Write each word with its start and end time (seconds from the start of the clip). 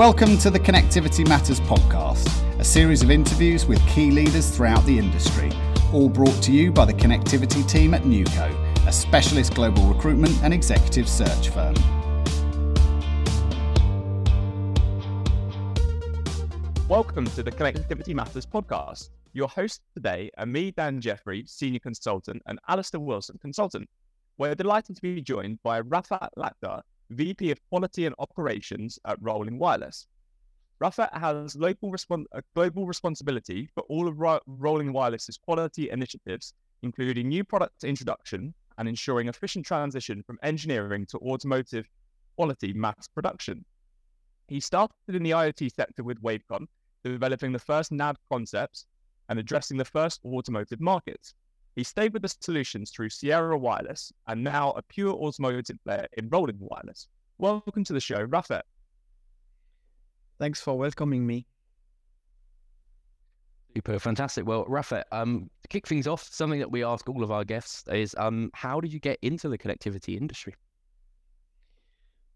Welcome 0.00 0.38
to 0.38 0.48
the 0.48 0.58
Connectivity 0.58 1.28
Matters 1.28 1.60
podcast, 1.60 2.26
a 2.58 2.64
series 2.64 3.02
of 3.02 3.10
interviews 3.10 3.66
with 3.66 3.86
key 3.86 4.10
leaders 4.10 4.48
throughout 4.48 4.82
the 4.86 4.98
industry, 4.98 5.52
all 5.92 6.08
brought 6.08 6.42
to 6.44 6.52
you 6.52 6.72
by 6.72 6.86
the 6.86 6.94
connectivity 6.94 7.68
team 7.68 7.92
at 7.92 8.04
neuco, 8.04 8.48
a 8.86 8.92
specialist 8.92 9.54
global 9.54 9.82
recruitment 9.92 10.42
and 10.42 10.54
executive 10.54 11.06
search 11.06 11.50
firm. 11.50 11.74
Welcome 16.88 17.26
to 17.32 17.42
the 17.42 17.52
Connectivity 17.52 18.14
Matters 18.14 18.46
podcast. 18.46 19.10
Your 19.34 19.48
hosts 19.48 19.82
today 19.92 20.30
are 20.38 20.46
me, 20.46 20.70
Dan 20.70 21.02
Jeffrey, 21.02 21.44
Senior 21.46 21.80
Consultant, 21.80 22.40
and 22.46 22.58
Alistair 22.68 23.00
Wilson, 23.00 23.36
Consultant. 23.42 23.86
We're 24.38 24.54
delighted 24.54 24.96
to 24.96 25.02
be 25.02 25.20
joined 25.20 25.62
by 25.62 25.82
Rafet 25.82 26.30
Lakhdar, 26.38 26.80
VP 27.10 27.50
of 27.50 27.60
Quality 27.68 28.06
and 28.06 28.14
Operations 28.18 28.98
at 29.04 29.18
Rolling 29.20 29.58
Wireless. 29.58 30.06
Rafet 30.82 31.12
has 31.12 31.56
local 31.56 31.90
respons- 31.90 32.26
uh, 32.32 32.40
global 32.54 32.86
responsibility 32.86 33.68
for 33.74 33.82
all 33.84 34.08
of 34.08 34.18
Ro- 34.18 34.40
Rolling 34.46 34.92
Wireless's 34.92 35.36
quality 35.36 35.90
initiatives, 35.90 36.54
including 36.82 37.28
new 37.28 37.44
product 37.44 37.84
introduction 37.84 38.54
and 38.78 38.88
ensuring 38.88 39.28
efficient 39.28 39.66
transition 39.66 40.22
from 40.22 40.38
engineering 40.42 41.04
to 41.06 41.18
automotive 41.18 41.86
quality 42.36 42.72
mass 42.72 43.08
production. 43.08 43.64
He 44.48 44.60
started 44.60 44.94
in 45.08 45.22
the 45.22 45.32
IoT 45.32 45.74
sector 45.74 46.02
with 46.02 46.22
Wavecom, 46.22 46.66
developing 47.04 47.52
the 47.52 47.58
first 47.58 47.92
NAD 47.92 48.16
concepts 48.30 48.86
and 49.28 49.38
addressing 49.38 49.76
the 49.76 49.84
first 49.84 50.20
automotive 50.24 50.80
markets. 50.80 51.34
He 51.76 51.84
stayed 51.84 52.12
with 52.12 52.22
the 52.22 52.34
solutions 52.40 52.90
through 52.90 53.10
Sierra 53.10 53.56
Wireless 53.56 54.12
and 54.26 54.42
now 54.42 54.72
a 54.72 54.82
pure 54.82 55.14
automotive 55.14 55.78
player 55.84 56.06
in 56.16 56.28
Rolling 56.28 56.58
Wireless. 56.58 57.08
Welcome 57.38 57.84
to 57.84 57.92
the 57.92 58.00
show, 58.00 58.26
Rafet. 58.26 58.62
Thanks 60.38 60.60
for 60.60 60.76
welcoming 60.76 61.26
me. 61.26 61.46
Super, 63.76 63.98
fantastic. 63.98 64.46
Well, 64.46 64.64
Rafet, 64.64 65.04
um, 65.12 65.48
to 65.62 65.68
kick 65.68 65.86
things 65.86 66.08
off, 66.08 66.24
something 66.24 66.58
that 66.58 66.72
we 66.72 66.82
ask 66.82 67.08
all 67.08 67.22
of 67.22 67.30
our 67.30 67.44
guests 67.44 67.84
is, 67.92 68.16
um, 68.18 68.50
how 68.52 68.80
did 68.80 68.92
you 68.92 68.98
get 68.98 69.18
into 69.22 69.48
the 69.48 69.56
connectivity 69.56 70.16
industry? 70.16 70.54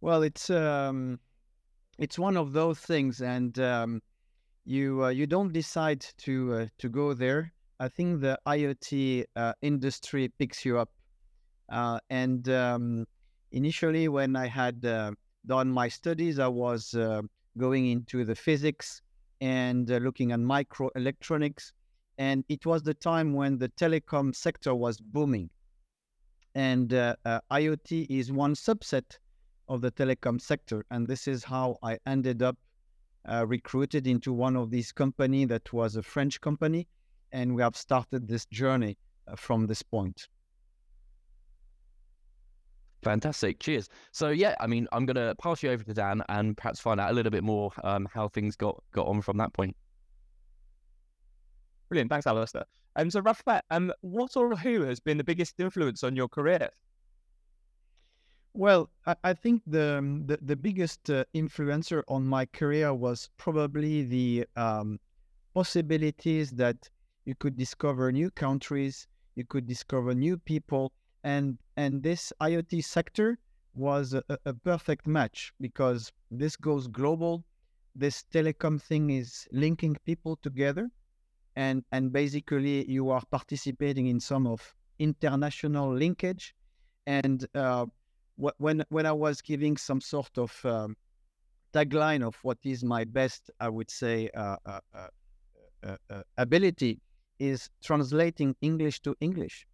Well, 0.01 0.23
it's 0.23 0.51
um, 0.51 1.19
it's 1.99 2.19
one 2.19 2.37
of 2.37 2.53
those 2.53 2.79
things, 2.79 3.23
and 3.23 3.59
um, 3.59 4.03
you 4.65 5.05
uh, 5.05 5.09
you 5.09 5.27
don't 5.27 5.53
decide 5.53 6.07
to 6.19 6.55
uh, 6.55 6.67
to 6.79 6.89
go 6.89 7.15
there. 7.15 7.53
I 7.85 7.89
think 7.89 8.23
the 8.23 8.39
IoT 8.47 9.25
uh, 9.37 9.53
industry 9.61 10.33
picks 10.39 10.65
you 10.65 10.79
up. 10.79 10.89
Uh, 11.71 11.99
and 12.09 12.49
um, 12.49 13.05
initially, 13.53 14.09
when 14.09 14.37
I 14.37 14.47
had 14.47 14.83
uh, 14.87 15.13
done 15.45 15.71
my 15.71 15.89
studies, 15.89 16.39
I 16.39 16.49
was 16.49 16.95
uh, 16.95 17.21
going 17.59 17.89
into 17.89 18.25
the 18.25 18.35
physics 18.35 19.03
and 19.43 19.87
looking 19.91 20.33
at 20.33 20.41
microelectronics. 20.41 21.73
And 22.17 22.43
it 22.49 22.65
was 22.65 22.83
the 22.83 22.95
time 22.95 23.35
when 23.35 23.59
the 23.59 23.69
telecom 23.69 24.35
sector 24.35 24.75
was 24.75 24.99
booming. 24.99 25.51
And 26.55 26.89
IoT 26.89 28.07
is 28.09 28.33
one 28.33 28.55
subset 28.55 29.19
of 29.69 29.83
the 29.83 29.91
telecom 29.91 30.41
sector. 30.41 30.87
And 30.91 31.07
this 31.07 31.29
is 31.29 31.45
how 31.45 31.77
I 31.83 31.99
ended 32.07 32.41
up 32.43 32.57
uh, 33.29 33.45
recruited 33.47 34.07
into 34.07 34.33
one 34.33 34.57
of 34.57 34.71
these 34.71 34.91
company 34.91 35.45
that 35.45 35.71
was 35.71 35.97
a 35.97 36.03
French 36.03 36.41
company, 36.41 36.89
and 37.35 37.55
we 37.55 37.61
have 37.61 37.77
started 37.77 38.27
this 38.27 38.47
journey 38.47 38.97
uh, 39.29 39.37
from 39.37 39.67
this 39.67 39.83
point. 39.83 40.29
Fantastic. 43.03 43.61
Cheers. 43.61 43.91
So 44.13 44.31
yeah, 44.31 44.55
I 44.61 44.67
mean, 44.67 44.89
I'm 44.93 45.05
going 45.05 45.17
to 45.17 45.35
pass 45.35 45.63
you 45.63 45.71
over 45.71 45.85
to 45.85 45.93
Dan 45.93 46.23
and 46.31 46.57
perhaps 46.57 46.81
find 46.81 46.99
out 46.99 47.11
a 47.11 47.13
little 47.13 47.31
bit 47.31 47.45
more 47.45 47.71
um, 47.83 48.09
how 48.11 48.29
things 48.29 48.57
got 48.57 48.83
got 48.93 49.07
on 49.07 49.21
from 49.21 49.37
that 49.37 49.53
point. 49.53 49.77
Brilliant. 51.91 52.11
Thanks, 52.11 52.27
Alistair. 52.27 52.65
And 52.97 53.07
um, 53.07 53.11
so, 53.11 53.21
Rafet, 53.21 53.61
um, 53.71 53.93
what 54.01 54.37
or 54.37 54.57
who 54.57 54.83
has 54.83 55.01
been 55.01 55.19
the 55.19 55.25
biggest 55.25 55.61
influence 55.61 56.03
on 56.03 56.17
your 56.17 56.29
career? 56.29 56.71
Well, 58.55 58.89
I, 59.05 59.17
I 59.25 59.35
think 59.35 59.63
the, 59.67 59.99
um, 59.99 60.27
the, 60.27 60.39
the 60.41 60.57
biggest 60.57 61.11
uh, 61.11 61.25
influencer 61.35 62.03
on 62.09 62.25
my 62.25 62.47
career 62.47 62.95
was 62.95 63.29
probably 63.37 64.05
the 64.05 64.47
um, 64.57 65.01
possibilities 65.55 66.53
that 66.53 66.89
you 67.25 67.35
could 67.35 67.57
discover 67.57 68.13
new 68.13 68.31
countries, 68.31 69.07
you 69.35 69.45
could 69.45 69.67
discover 69.67 70.15
new 70.15 70.37
people, 70.37 70.93
and 71.23 71.59
and 71.77 72.03
this 72.03 72.33
IoT 72.41 72.85
sector 72.85 73.39
was 73.75 74.15
a, 74.15 74.23
a 74.45 74.55
perfect 74.55 75.07
match 75.07 75.53
because 75.61 76.13
this 76.31 76.57
goes 76.57 76.87
global. 76.87 77.45
This 77.97 78.25
telecom 78.33 78.81
thing 78.81 79.11
is 79.11 79.49
linking 79.53 79.97
people 80.05 80.37
together, 80.43 80.91
and 81.57 81.85
and 81.93 82.13
basically 82.13 82.89
you 82.91 83.11
are 83.11 83.23
participating 83.31 84.07
in 84.09 84.21
some 84.21 84.47
of 84.47 84.75
international 84.99 85.93
linkage, 85.93 86.55
and 87.07 87.47
uh, 87.55 87.87
when 88.37 88.85
when 88.91 89.07
I 89.07 89.13
was 89.13 89.41
giving 89.41 89.77
some 89.77 90.01
sort 90.01 90.37
of 90.37 90.53
um, 90.65 90.97
tagline 91.73 92.23
of 92.23 92.37
what 92.43 92.59
is 92.65 92.85
my 92.85 93.05
best, 93.05 93.51
I 93.61 93.69
would 93.69 93.91
say, 93.91 94.29
uh, 94.35 94.57
uh, 94.67 94.81
uh, 94.95 95.09
uh, 95.83 95.97
uh 96.11 96.23
ability 96.37 97.01
is 97.49 97.71
translating 97.83 98.55
English 98.61 99.01
to 99.01 99.17
English, 99.21 99.67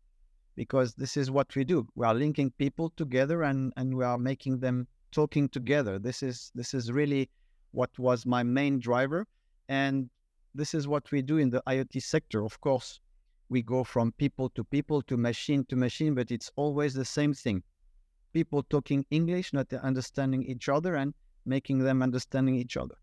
because 0.57 0.95
this 0.95 1.17
is 1.17 1.31
what 1.31 1.55
we 1.57 1.65
do. 1.65 1.87
We 1.95 2.07
are 2.07 2.15
linking 2.15 2.51
people 2.53 2.91
together 2.97 3.43
and 3.43 3.73
and 3.77 3.97
we 3.97 4.05
are 4.05 4.19
making 4.19 4.61
them 4.61 4.87
talking 5.13 5.49
together. 5.49 5.99
This 5.99 6.23
is 6.23 6.51
this 6.55 6.75
is 6.75 6.93
really 6.93 7.29
what 7.73 7.91
was 7.99 8.27
my 8.27 8.43
main 8.43 8.81
driver, 8.81 9.27
and 9.69 10.11
this 10.55 10.75
is 10.75 10.89
what 10.89 11.11
we 11.13 11.23
do 11.23 11.39
in 11.39 11.51
the 11.51 11.63
IoT 11.67 12.03
sector. 12.03 12.45
Of 12.45 12.61
course, 12.61 13.01
we 13.49 13.63
go 13.63 13.85
from 13.85 14.13
people 14.13 14.51
to 14.51 14.65
people 14.65 15.03
to 15.03 15.17
machine 15.17 15.65
to 15.67 15.77
machine, 15.77 16.15
but 16.15 16.31
it's 16.31 16.51
always 16.57 16.95
the 16.95 17.05
same 17.05 17.35
thing 17.35 17.63
people 18.33 18.63
talking 18.63 19.05
English, 19.11 19.53
not 19.53 19.73
understanding 19.73 20.45
each 20.45 20.69
other, 20.69 20.95
and 20.95 21.15
making 21.45 21.79
them 21.79 22.03
understanding 22.03 22.55
each 22.55 22.77
other. 22.77 22.97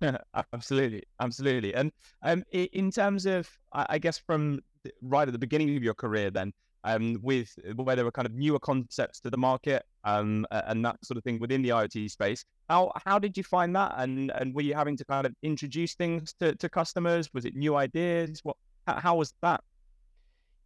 Absolutely, 0.52 1.02
absolutely. 1.20 1.74
And 1.74 1.92
um, 2.22 2.42
in 2.52 2.90
terms 2.90 3.26
of, 3.26 3.48
I 3.72 3.98
guess, 3.98 4.18
from 4.18 4.60
right 5.02 5.28
at 5.28 5.32
the 5.32 5.38
beginning 5.38 5.76
of 5.76 5.82
your 5.82 5.94
career, 5.94 6.30
then, 6.30 6.52
um, 6.84 7.18
with 7.22 7.54
where 7.76 7.94
there 7.94 8.06
were 8.06 8.10
kind 8.12 8.24
of 8.26 8.32
newer 8.32 8.58
concepts 8.58 9.20
to 9.20 9.30
the 9.30 9.36
market, 9.36 9.84
um, 10.04 10.46
and 10.50 10.82
that 10.84 11.04
sort 11.04 11.18
of 11.18 11.24
thing 11.24 11.38
within 11.38 11.60
the 11.60 11.68
IoT 11.68 12.10
space, 12.10 12.42
how 12.70 12.90
how 13.04 13.18
did 13.18 13.36
you 13.36 13.44
find 13.44 13.76
that? 13.76 13.94
And 13.98 14.30
and 14.30 14.54
were 14.54 14.62
you 14.62 14.74
having 14.74 14.96
to 14.96 15.04
kind 15.04 15.26
of 15.26 15.34
introduce 15.42 15.94
things 15.94 16.32
to, 16.40 16.54
to 16.56 16.68
customers? 16.70 17.28
Was 17.34 17.44
it 17.44 17.54
new 17.54 17.76
ideas? 17.76 18.40
What 18.42 18.56
how, 18.86 18.94
how 18.98 19.16
was 19.16 19.34
that? 19.42 19.62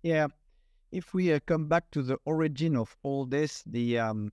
Yeah, 0.05 0.28
if 0.93 1.15
we 1.15 1.33
uh, 1.33 1.41
come 1.47 1.67
back 1.67 1.91
to 1.93 2.03
the 2.03 2.19
origin 2.27 2.77
of 2.77 2.97
all 3.03 3.27
this, 3.27 3.62
the 3.67 3.99
um, 3.99 4.31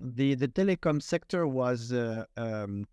the 0.00 0.34
the 0.36 0.46
telecom 0.48 1.02
sector 1.02 1.46
was 1.48 1.92
uh, 1.92 2.24
um, 2.36 2.86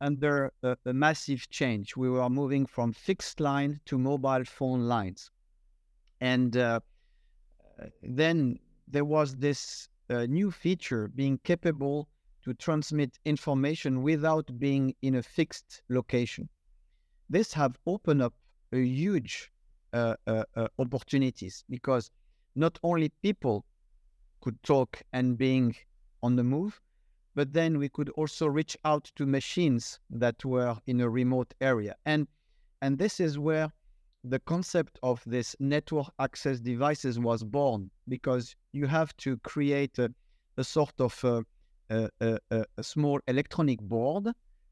under 0.00 0.52
a, 0.62 0.76
a, 0.86 0.92
massive 0.92 1.48
change. 1.50 1.96
We 1.96 2.10
were 2.10 2.28
moving 2.28 2.66
from 2.66 2.92
fixed 2.92 3.40
line 3.40 3.80
to 3.86 3.98
mobile 3.98 4.44
phone 4.44 4.88
lines, 4.88 5.30
and 6.20 6.56
uh, 6.56 6.80
then 8.02 8.58
there 8.88 9.04
was 9.04 9.36
this 9.36 9.88
uh, 10.10 10.26
new 10.26 10.50
feature 10.50 11.08
being 11.08 11.38
capable 11.44 12.08
to 12.44 12.54
transmit 12.54 13.18
information 13.24 14.02
without 14.02 14.58
being 14.58 14.94
in 15.02 15.14
a 15.14 15.22
fixed 15.22 15.82
location. 15.88 16.48
This 17.30 17.52
have 17.54 17.78
opened 17.86 18.22
up 18.22 18.34
a 18.72 18.78
huge 18.84 19.50
uh, 19.92 20.16
uh, 20.26 20.44
uh, 20.56 20.68
opportunities 20.78 21.64
because 21.70 22.10
not 22.54 22.78
only 22.82 23.10
people 23.22 23.64
could 24.40 24.62
talk 24.62 25.02
and 25.12 25.38
being 25.38 25.74
on 26.22 26.36
the 26.36 26.44
move, 26.44 26.80
but 27.34 27.52
then 27.52 27.78
we 27.78 27.88
could 27.88 28.08
also 28.10 28.46
reach 28.46 28.76
out 28.84 29.10
to 29.16 29.26
machines 29.26 29.98
that 30.10 30.44
were 30.44 30.76
in 30.86 31.00
a 31.00 31.08
remote 31.08 31.52
area. 31.60 31.94
And 32.06 32.26
and 32.82 32.98
this 32.98 33.20
is 33.20 33.38
where 33.38 33.72
the 34.24 34.38
concept 34.40 34.98
of 35.02 35.22
this 35.26 35.54
network 35.60 36.06
access 36.18 36.60
devices 36.60 37.18
was 37.18 37.44
born 37.44 37.90
because 38.08 38.56
you 38.72 38.86
have 38.86 39.16
to 39.18 39.36
create 39.38 39.98
a, 39.98 40.12
a 40.56 40.64
sort 40.64 40.94
of 40.98 41.24
a, 41.24 41.44
a, 41.90 42.38
a, 42.50 42.82
small 42.82 43.20
electronic 43.28 43.80
board 43.82 44.28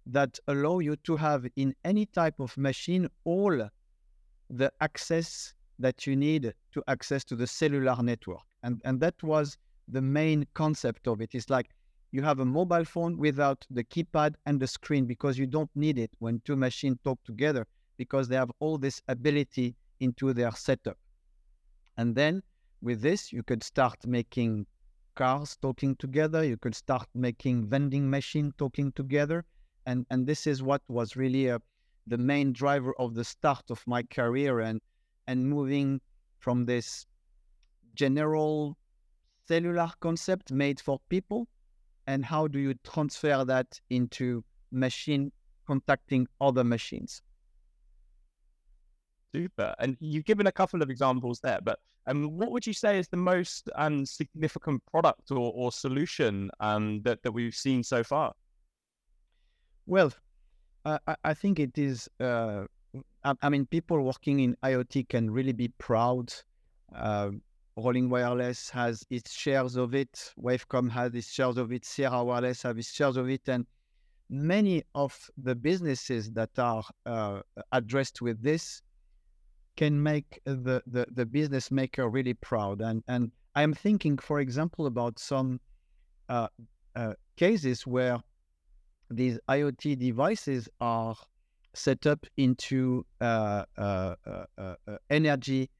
that 0.07 0.39
allow 0.49 0.79
you 0.79 0.97
to 0.97 1.17
have 1.17 1.47
in 1.57 1.75
any 1.85 2.07
type 2.07 2.41
of 2.41 2.57
machine 2.57 3.09
all 3.25 3.69
the 4.51 4.73
access 4.81 5.55
that 5.79 6.07
you 6.07 6.17
need 6.17 6.53
to 6.73 6.83
access 6.89 7.25
to 7.25 7.37
the 7.37 7.47
cellular 7.47 7.97
network. 8.03 8.43
And, 8.63 8.81
and 8.85 9.01
that 9.01 9.23
was 9.23 9.59
the 9.89 10.03
main 10.03 10.47
concept 10.55 11.07
of 11.09 11.21
it. 11.21 11.35
It's 11.35 11.51
like 11.51 11.71
you 12.13 12.23
have 12.23 12.41
a 12.41 12.45
mobile 12.45 12.85
phone 12.85 13.17
without 13.17 13.67
the 13.71 13.83
keypad 13.83 14.35
and 14.45 14.61
the 14.61 14.67
screen 14.67 15.07
because 15.07 15.39
you 15.39 15.47
don't 15.47 15.71
need 15.75 15.99
it 15.99 16.11
when 16.19 16.41
two 16.45 16.57
machines 16.57 16.99
talk 17.03 17.19
together 17.25 17.67
because 17.97 18.29
they 18.29 18.37
have 18.37 18.53
all 18.61 18.77
this 18.77 19.01
ability 19.09 19.75
into 20.01 20.35
their 20.35 20.53
setup. 20.53 20.99
And 21.97 22.15
then 22.15 22.43
with 22.83 23.01
this, 23.01 23.33
you 23.33 23.43
could 23.43 23.63
start 23.63 24.07
making 24.07 24.67
cars 25.15 25.57
talking 25.63 25.97
together. 25.97 26.45
You 26.45 26.59
could 26.59 26.75
start 26.75 27.09
making 27.15 27.69
vending 27.69 28.11
machine 28.11 28.53
talking 28.59 28.93
together, 28.93 29.45
and 29.87 30.07
and 30.11 30.27
this 30.27 30.47
is 30.47 30.63
what 30.63 30.83
was 30.89 31.17
really 31.17 31.51
uh, 31.51 31.59
the 32.07 32.19
main 32.19 32.53
driver 32.53 32.93
of 32.99 33.15
the 33.15 33.25
start 33.25 33.71
of 33.71 33.83
my 33.87 34.03
career 34.03 34.61
and 34.61 34.81
and 35.27 35.49
moving 35.49 36.01
from 36.39 36.65
this 36.65 37.07
general 37.95 38.77
cellular 39.47 39.91
concept 40.01 40.51
made 40.51 40.81
for 40.81 40.99
people 41.09 41.47
and 42.07 42.25
how 42.25 42.47
do 42.47 42.59
you 42.59 42.75
transfer 42.85 43.45
that 43.45 43.81
into 43.91 44.45
machine 44.71 45.31
contacting 45.67 46.27
other 46.41 46.65
machines? 46.65 47.23
Super. 49.35 49.75
And 49.79 49.97
you've 50.01 50.25
given 50.25 50.47
a 50.47 50.53
couple 50.53 50.83
of 50.83 50.91
examples 50.91 51.41
there 51.41 51.61
but 51.63 51.79
um, 52.07 52.37
what 52.37 52.51
would 52.51 52.67
you 52.67 52.73
say 52.73 52.99
is 52.99 53.09
the 53.09 53.17
most 53.17 53.71
um, 53.77 54.05
significant 54.05 54.83
product 54.91 55.31
or, 55.31 55.53
or 55.55 55.71
solution 55.71 56.51
um, 56.59 57.01
that, 57.03 57.23
that 57.23 57.31
we've 57.31 57.55
seen 57.55 57.83
so 57.83 58.03
far? 58.03 58.33
Well 59.87 60.13
uh, 60.85 60.99
I, 61.25 61.35
think 61.35 61.61
it 61.61 61.79
is 61.79 62.09
uh, 62.21 62.65
I, 63.25 63.35
I, 63.43 63.49
mean 63.49 63.67
people 63.67 64.01
working 64.03 64.41
in 64.41 64.57
iot 64.65 65.09
can 65.09 65.31
really 65.31 65.53
be 65.53 65.69
proud 65.79 66.33
uh, 66.95 67.31
Rolling 67.77 68.11
Wireless 68.11 68.69
has 68.71 69.05
its 69.11 69.33
shares 69.33 69.77
of 69.77 69.95
it. 69.95 70.33
Wavecom 70.39 70.91
has 70.91 71.15
its 71.15 71.33
shares 71.33 71.57
of 71.57 71.73
it. 71.73 71.85
Sierra 71.85 72.23
Wireless 72.23 72.63
has 72.63 72.77
its 72.77 72.93
shares 72.93 73.17
of 73.17 73.29
it. 73.31 73.49
And 73.49 73.67
many 74.29 74.83
of 74.95 75.31
the 75.39 75.55
businesses 75.55 76.31
that 76.33 76.59
are 76.59 76.85
uh, 77.07 77.41
addressed 77.73 78.21
with 78.21 78.43
this 78.43 78.83
can 79.77 80.03
make 80.03 80.41
the, 80.45 80.83
the, 80.87 81.07
the 81.13 81.25
business 81.25 81.71
maker 81.71 82.09
really 82.09 82.35
proud. 82.35 82.83
And, 82.83 83.03
and 83.09 83.33
I'm 83.55 83.73
thinking, 83.73 84.19
for 84.19 84.41
example, 84.41 84.87
about 84.87 85.19
some 85.19 85.59
uh, 86.29 86.49
uh, 86.95 87.15
cases 87.37 87.87
where 87.87 88.21
these 89.11 89.39
IoT 89.49 89.99
devices 89.99 90.69
are 90.81 91.15
set 91.75 92.07
up 92.07 92.27
into 92.37 93.07
uh, 93.23 93.65
uh, 93.79 94.15
uh, 94.59 94.75
energy 95.09 95.71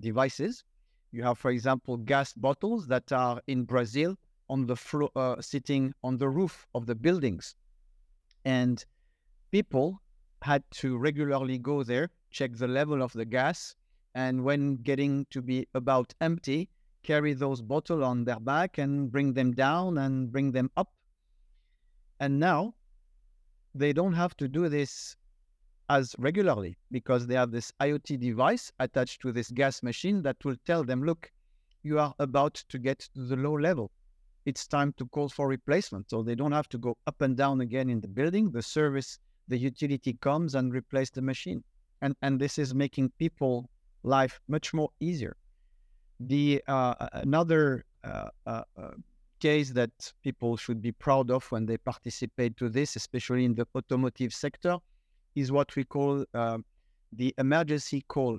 devices 0.00 0.64
you 1.12 1.22
have, 1.22 1.38
for 1.38 1.50
example, 1.50 1.96
gas 1.96 2.32
bottles 2.32 2.86
that 2.86 3.10
are 3.12 3.40
in 3.46 3.64
Brazil 3.64 4.16
on 4.48 4.66
the 4.66 4.76
floor, 4.76 5.10
uh, 5.16 5.40
sitting 5.40 5.92
on 6.02 6.18
the 6.18 6.28
roof 6.28 6.66
of 6.74 6.86
the 6.86 6.94
buildings. 6.94 7.54
And 8.44 8.84
people 9.50 10.00
had 10.42 10.62
to 10.72 10.96
regularly 10.98 11.58
go 11.58 11.82
there, 11.82 12.10
check 12.30 12.52
the 12.54 12.68
level 12.68 13.02
of 13.02 13.12
the 13.12 13.24
gas, 13.24 13.74
and 14.14 14.44
when 14.44 14.76
getting 14.76 15.26
to 15.30 15.42
be 15.42 15.66
about 15.74 16.14
empty, 16.20 16.68
carry 17.02 17.32
those 17.32 17.62
bottles 17.62 18.02
on 18.02 18.24
their 18.24 18.40
back 18.40 18.78
and 18.78 19.10
bring 19.10 19.32
them 19.32 19.52
down 19.52 19.98
and 19.98 20.32
bring 20.32 20.52
them 20.52 20.70
up. 20.76 20.92
And 22.18 22.38
now 22.38 22.74
they 23.74 23.92
don't 23.92 24.12
have 24.12 24.36
to 24.38 24.48
do 24.48 24.68
this 24.68 25.16
as 25.90 26.14
regularly 26.18 26.78
because 26.92 27.26
they 27.26 27.34
have 27.34 27.50
this 27.50 27.72
IoT 27.80 28.20
device 28.20 28.72
attached 28.78 29.20
to 29.20 29.32
this 29.32 29.50
gas 29.50 29.82
machine 29.82 30.22
that 30.22 30.36
will 30.44 30.54
tell 30.64 30.84
them, 30.84 31.02
look, 31.02 31.30
you 31.82 31.98
are 31.98 32.14
about 32.20 32.54
to 32.68 32.78
get 32.78 33.00
to 33.14 33.22
the 33.22 33.34
low 33.34 33.58
level. 33.58 33.90
It's 34.46 34.68
time 34.68 34.94
to 34.98 35.06
call 35.06 35.28
for 35.28 35.48
replacement. 35.48 36.08
So 36.08 36.22
they 36.22 36.36
don't 36.36 36.52
have 36.52 36.68
to 36.68 36.78
go 36.78 36.96
up 37.08 37.20
and 37.20 37.36
down 37.36 37.60
again 37.60 37.90
in 37.90 38.00
the 38.00 38.06
building. 38.06 38.52
The 38.52 38.62
service, 38.62 39.18
the 39.48 39.58
utility 39.58 40.16
comes 40.20 40.54
and 40.54 40.72
replace 40.72 41.10
the 41.10 41.22
machine. 41.22 41.64
And, 42.02 42.14
and 42.22 42.40
this 42.40 42.56
is 42.56 42.72
making 42.72 43.10
people 43.18 43.68
life 44.04 44.40
much 44.46 44.72
more 44.72 44.90
easier. 45.00 45.36
The 46.20 46.62
uh, 46.68 46.94
another 47.14 47.84
uh, 48.04 48.28
uh, 48.46 48.62
uh 48.78 48.90
case 49.40 49.70
that 49.70 49.90
people 50.22 50.56
should 50.56 50.82
be 50.82 50.92
proud 50.92 51.30
of 51.30 51.50
when 51.50 51.64
they 51.66 51.78
participate 51.78 52.56
to 52.58 52.68
this, 52.68 52.94
especially 52.94 53.44
in 53.46 53.54
the 53.54 53.66
automotive 53.74 54.34
sector, 54.34 54.78
is 55.34 55.52
what 55.52 55.74
we 55.76 55.84
call 55.84 56.24
uh, 56.34 56.58
the 57.12 57.34
emergency 57.38 58.04
call 58.08 58.38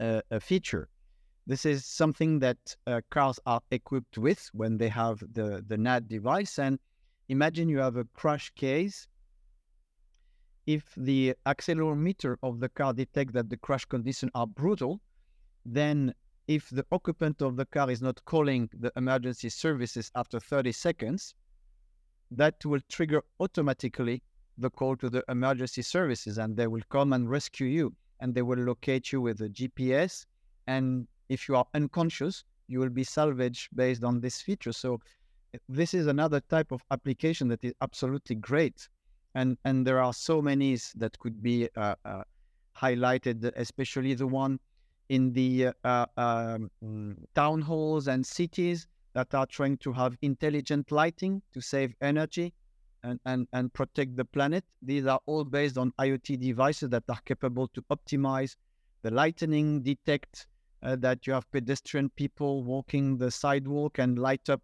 uh, 0.00 0.20
feature. 0.40 0.88
This 1.46 1.64
is 1.64 1.86
something 1.86 2.40
that 2.40 2.58
uh, 2.86 3.00
cars 3.10 3.38
are 3.46 3.60
equipped 3.70 4.18
with 4.18 4.50
when 4.52 4.78
they 4.78 4.88
have 4.88 5.20
the, 5.32 5.64
the 5.66 5.76
NAD 5.76 6.08
device. 6.08 6.58
And 6.58 6.78
imagine 7.28 7.68
you 7.68 7.78
have 7.78 7.96
a 7.96 8.04
crash 8.14 8.50
case. 8.56 9.06
If 10.66 10.92
the 10.96 11.36
accelerometer 11.46 12.36
of 12.42 12.58
the 12.58 12.68
car 12.68 12.92
detects 12.92 13.34
that 13.34 13.48
the 13.48 13.56
crash 13.56 13.84
conditions 13.84 14.32
are 14.34 14.48
brutal, 14.48 15.00
then 15.64 16.12
if 16.48 16.68
the 16.70 16.84
occupant 16.90 17.42
of 17.42 17.56
the 17.56 17.66
car 17.66 17.90
is 17.90 18.02
not 18.02 18.24
calling 18.24 18.68
the 18.72 18.92
emergency 18.96 19.48
services 19.48 20.10
after 20.16 20.40
30 20.40 20.72
seconds, 20.72 21.34
that 22.32 22.64
will 22.64 22.80
trigger 22.88 23.22
automatically 23.38 24.22
the 24.58 24.70
call 24.70 24.96
to 24.96 25.10
the 25.10 25.22
emergency 25.28 25.82
services 25.82 26.38
and 26.38 26.56
they 26.56 26.66
will 26.66 26.82
come 26.88 27.12
and 27.12 27.28
rescue 27.28 27.66
you 27.66 27.94
and 28.20 28.34
they 28.34 28.42
will 28.42 28.58
locate 28.58 29.12
you 29.12 29.20
with 29.20 29.40
a 29.40 29.48
GPS. 29.48 30.24
And 30.66 31.06
if 31.28 31.48
you 31.48 31.56
are 31.56 31.66
unconscious, 31.74 32.44
you 32.68 32.78
will 32.80 32.88
be 32.88 33.04
salvaged 33.04 33.68
based 33.74 34.02
on 34.02 34.20
this 34.20 34.40
feature. 34.40 34.72
So 34.72 35.00
eh, 35.54 35.58
this 35.68 35.94
is 35.94 36.06
another 36.06 36.40
type 36.40 36.72
of 36.72 36.82
application 36.90 37.48
that 37.48 37.62
is 37.64 37.74
absolutely 37.82 38.36
great. 38.36 38.88
And, 39.34 39.58
and 39.64 39.86
there 39.86 40.00
are 40.00 40.14
so 40.14 40.40
many 40.40 40.76
that 40.96 41.18
could 41.18 41.42
be 41.42 41.68
uh, 41.76 41.94
uh, 42.04 42.22
highlighted, 42.76 43.52
especially 43.56 44.14
the 44.14 44.26
one 44.26 44.58
in 45.08 45.32
the 45.32 45.68
uh, 45.84 46.06
um, 46.16 46.70
town 47.34 47.60
halls 47.60 48.08
and 48.08 48.26
cities 48.26 48.88
that 49.12 49.34
are 49.34 49.46
trying 49.46 49.76
to 49.78 49.92
have 49.92 50.16
intelligent 50.22 50.90
lighting 50.90 51.42
to 51.52 51.60
save 51.60 51.94
energy 52.00 52.52
and, 53.02 53.20
and, 53.26 53.46
and 53.52 53.72
protect 53.72 54.16
the 54.16 54.24
planet. 54.24 54.64
These 54.82 55.06
are 55.06 55.20
all 55.26 55.44
based 55.44 55.78
on 55.78 55.92
IoT 55.98 56.40
devices 56.40 56.90
that 56.90 57.04
are 57.08 57.20
capable 57.24 57.68
to 57.68 57.82
optimize 57.90 58.56
the 59.02 59.10
lightning, 59.10 59.82
detect 59.82 60.46
uh, 60.82 60.96
that 60.96 61.26
you 61.26 61.32
have 61.32 61.50
pedestrian 61.52 62.10
people 62.10 62.64
walking 62.64 63.16
the 63.16 63.30
sidewalk 63.30 63.98
and 63.98 64.18
light 64.18 64.48
up 64.48 64.62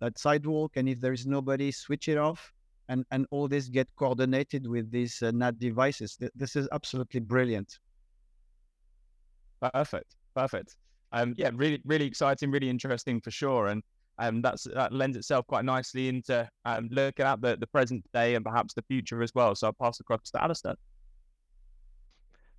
that 0.00 0.18
sidewalk. 0.18 0.72
And 0.76 0.88
if 0.88 1.00
there 1.00 1.12
is 1.12 1.26
nobody, 1.26 1.70
switch 1.70 2.08
it 2.08 2.18
off. 2.18 2.52
And, 2.90 3.04
and 3.10 3.26
all 3.30 3.48
this 3.48 3.68
get 3.68 3.86
coordinated 3.96 4.66
with 4.66 4.90
these 4.90 5.22
uh, 5.22 5.30
NAD 5.30 5.58
devices. 5.58 6.16
Th- 6.16 6.32
this 6.34 6.56
is 6.56 6.68
absolutely 6.72 7.20
brilliant. 7.20 7.78
Perfect. 9.74 10.16
Perfect. 10.34 10.76
Um, 11.12 11.34
yeah, 11.36 11.50
really, 11.54 11.82
really 11.84 12.06
exciting, 12.06 12.50
really 12.50 12.70
interesting 12.70 13.20
for 13.20 13.30
sure. 13.30 13.66
And 13.66 13.82
um, 14.18 14.42
that's 14.42 14.64
that 14.64 14.92
lends 14.92 15.16
itself 15.16 15.46
quite 15.46 15.64
nicely 15.64 16.08
into 16.08 16.48
um, 16.64 16.88
looking 16.90 17.26
at 17.26 17.40
the, 17.40 17.56
the 17.56 17.66
present 17.66 18.04
day 18.12 18.34
and 18.34 18.44
perhaps 18.44 18.74
the 18.74 18.82
future 18.82 19.22
as 19.22 19.32
well. 19.34 19.54
So 19.54 19.68
I'll 19.68 19.72
pass 19.72 20.00
across 20.00 20.30
to 20.30 20.42
Alistair. 20.42 20.74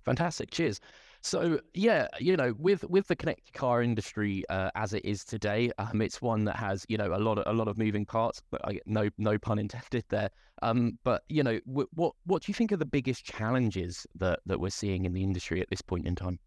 Fantastic. 0.04 0.50
Cheers. 0.50 0.80
So 1.22 1.60
yeah, 1.74 2.08
you 2.18 2.36
know, 2.36 2.54
with 2.58 2.84
with 2.84 3.06
the 3.06 3.16
connected 3.16 3.52
car 3.52 3.82
industry 3.82 4.42
uh, 4.48 4.70
as 4.74 4.94
it 4.94 5.04
is 5.04 5.22
today, 5.22 5.70
um, 5.78 6.00
it's 6.00 6.22
one 6.22 6.44
that 6.44 6.56
has 6.56 6.86
you 6.88 6.96
know 6.96 7.14
a 7.14 7.18
lot 7.18 7.38
of 7.38 7.44
a 7.46 7.52
lot 7.52 7.68
of 7.68 7.76
moving 7.76 8.06
parts. 8.06 8.40
But 8.50 8.66
I, 8.66 8.80
no 8.86 9.10
no 9.18 9.38
pun 9.38 9.58
intended 9.58 10.04
there. 10.08 10.30
Um, 10.62 10.98
but 11.04 11.22
you 11.28 11.42
know, 11.42 11.60
w- 11.66 11.88
what 11.92 12.14
what 12.24 12.42
do 12.42 12.50
you 12.50 12.54
think 12.54 12.72
are 12.72 12.78
the 12.78 12.86
biggest 12.86 13.24
challenges 13.24 14.06
that 14.16 14.40
that 14.46 14.58
we're 14.58 14.70
seeing 14.70 15.04
in 15.04 15.12
the 15.12 15.22
industry 15.22 15.60
at 15.60 15.68
this 15.68 15.82
point 15.82 16.06
in 16.06 16.16
time? 16.16 16.38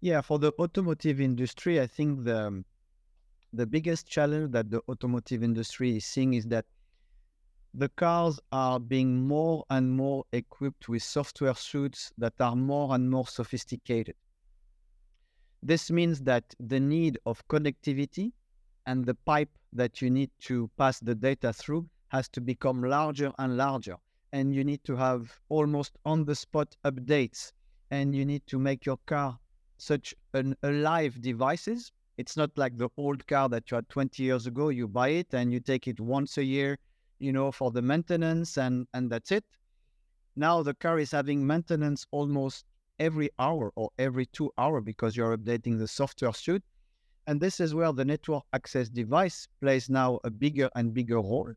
Yeah, 0.00 0.22
for 0.22 0.38
the 0.38 0.52
automotive 0.58 1.20
industry, 1.20 1.80
I 1.80 1.86
think 1.86 2.24
the 2.24 2.46
um, 2.46 2.64
the 3.56 3.66
biggest 3.66 4.06
challenge 4.06 4.52
that 4.52 4.70
the 4.70 4.80
automotive 4.88 5.42
industry 5.42 5.96
is 5.96 6.04
seeing 6.04 6.34
is 6.34 6.44
that 6.46 6.64
the 7.72 7.88
cars 7.90 8.38
are 8.52 8.78
being 8.78 9.26
more 9.26 9.64
and 9.70 9.90
more 9.90 10.24
equipped 10.32 10.88
with 10.88 11.02
software 11.02 11.54
suites 11.54 12.12
that 12.18 12.34
are 12.40 12.56
more 12.56 12.94
and 12.94 13.10
more 13.10 13.26
sophisticated. 13.26 14.14
This 15.62 15.90
means 15.90 16.20
that 16.20 16.44
the 16.60 16.78
need 16.78 17.18
of 17.26 17.46
connectivity 17.48 18.32
and 18.86 19.04
the 19.04 19.14
pipe 19.14 19.50
that 19.72 20.02
you 20.02 20.10
need 20.10 20.30
to 20.40 20.70
pass 20.76 21.00
the 21.00 21.14
data 21.14 21.52
through 21.52 21.88
has 22.08 22.28
to 22.28 22.40
become 22.40 22.82
larger 22.82 23.32
and 23.38 23.56
larger. 23.56 23.96
And 24.32 24.54
you 24.54 24.62
need 24.62 24.84
to 24.84 24.96
have 24.96 25.38
almost 25.48 25.96
on 26.04 26.24
the 26.24 26.34
spot 26.34 26.76
updates. 26.84 27.52
And 27.90 28.14
you 28.14 28.24
need 28.24 28.46
to 28.48 28.58
make 28.58 28.84
your 28.84 28.98
car 29.06 29.38
such 29.78 30.14
an 30.32 30.56
alive 30.62 31.20
devices 31.20 31.92
it's 32.16 32.36
not 32.36 32.50
like 32.56 32.76
the 32.78 32.88
old 32.96 33.26
car 33.26 33.48
that 33.48 33.70
you 33.70 33.76
had 33.76 33.88
20 33.88 34.22
years 34.22 34.46
ago. 34.46 34.68
You 34.68 34.86
buy 34.86 35.08
it 35.08 35.34
and 35.34 35.52
you 35.52 35.60
take 35.60 35.88
it 35.88 36.00
once 36.00 36.38
a 36.38 36.44
year, 36.44 36.78
you 37.18 37.32
know, 37.32 37.50
for 37.50 37.70
the 37.70 37.82
maintenance 37.82 38.56
and, 38.56 38.86
and 38.94 39.10
that's 39.10 39.32
it. 39.32 39.44
Now 40.36 40.62
the 40.62 40.74
car 40.74 40.98
is 40.98 41.10
having 41.10 41.46
maintenance 41.46 42.06
almost 42.10 42.64
every 42.98 43.30
hour 43.38 43.72
or 43.74 43.90
every 43.98 44.26
two 44.26 44.52
hour 44.58 44.80
because 44.80 45.16
you're 45.16 45.36
updating 45.36 45.78
the 45.78 45.88
software 45.88 46.32
suite. 46.32 46.62
And 47.26 47.40
this 47.40 47.58
is 47.58 47.74
where 47.74 47.92
the 47.92 48.04
network 48.04 48.44
access 48.52 48.88
device 48.88 49.48
plays 49.60 49.88
now 49.88 50.20
a 50.24 50.30
bigger 50.30 50.70
and 50.76 50.92
bigger 50.92 51.16
role. 51.16 51.52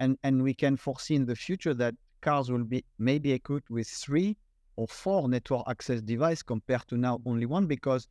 And, 0.00 0.16
and 0.22 0.42
we 0.42 0.54
can 0.54 0.76
foresee 0.76 1.16
in 1.16 1.26
the 1.26 1.36
future 1.36 1.74
that 1.74 1.94
cars 2.22 2.50
will 2.50 2.64
be 2.64 2.84
maybe 2.98 3.32
equipped 3.32 3.70
with 3.70 3.88
three 3.88 4.36
or 4.76 4.86
four 4.86 5.28
network 5.28 5.64
access 5.68 6.00
device 6.00 6.42
compared 6.42 6.86
to 6.88 6.96
now 6.96 7.20
only 7.26 7.46
one 7.46 7.66
because 7.66 8.08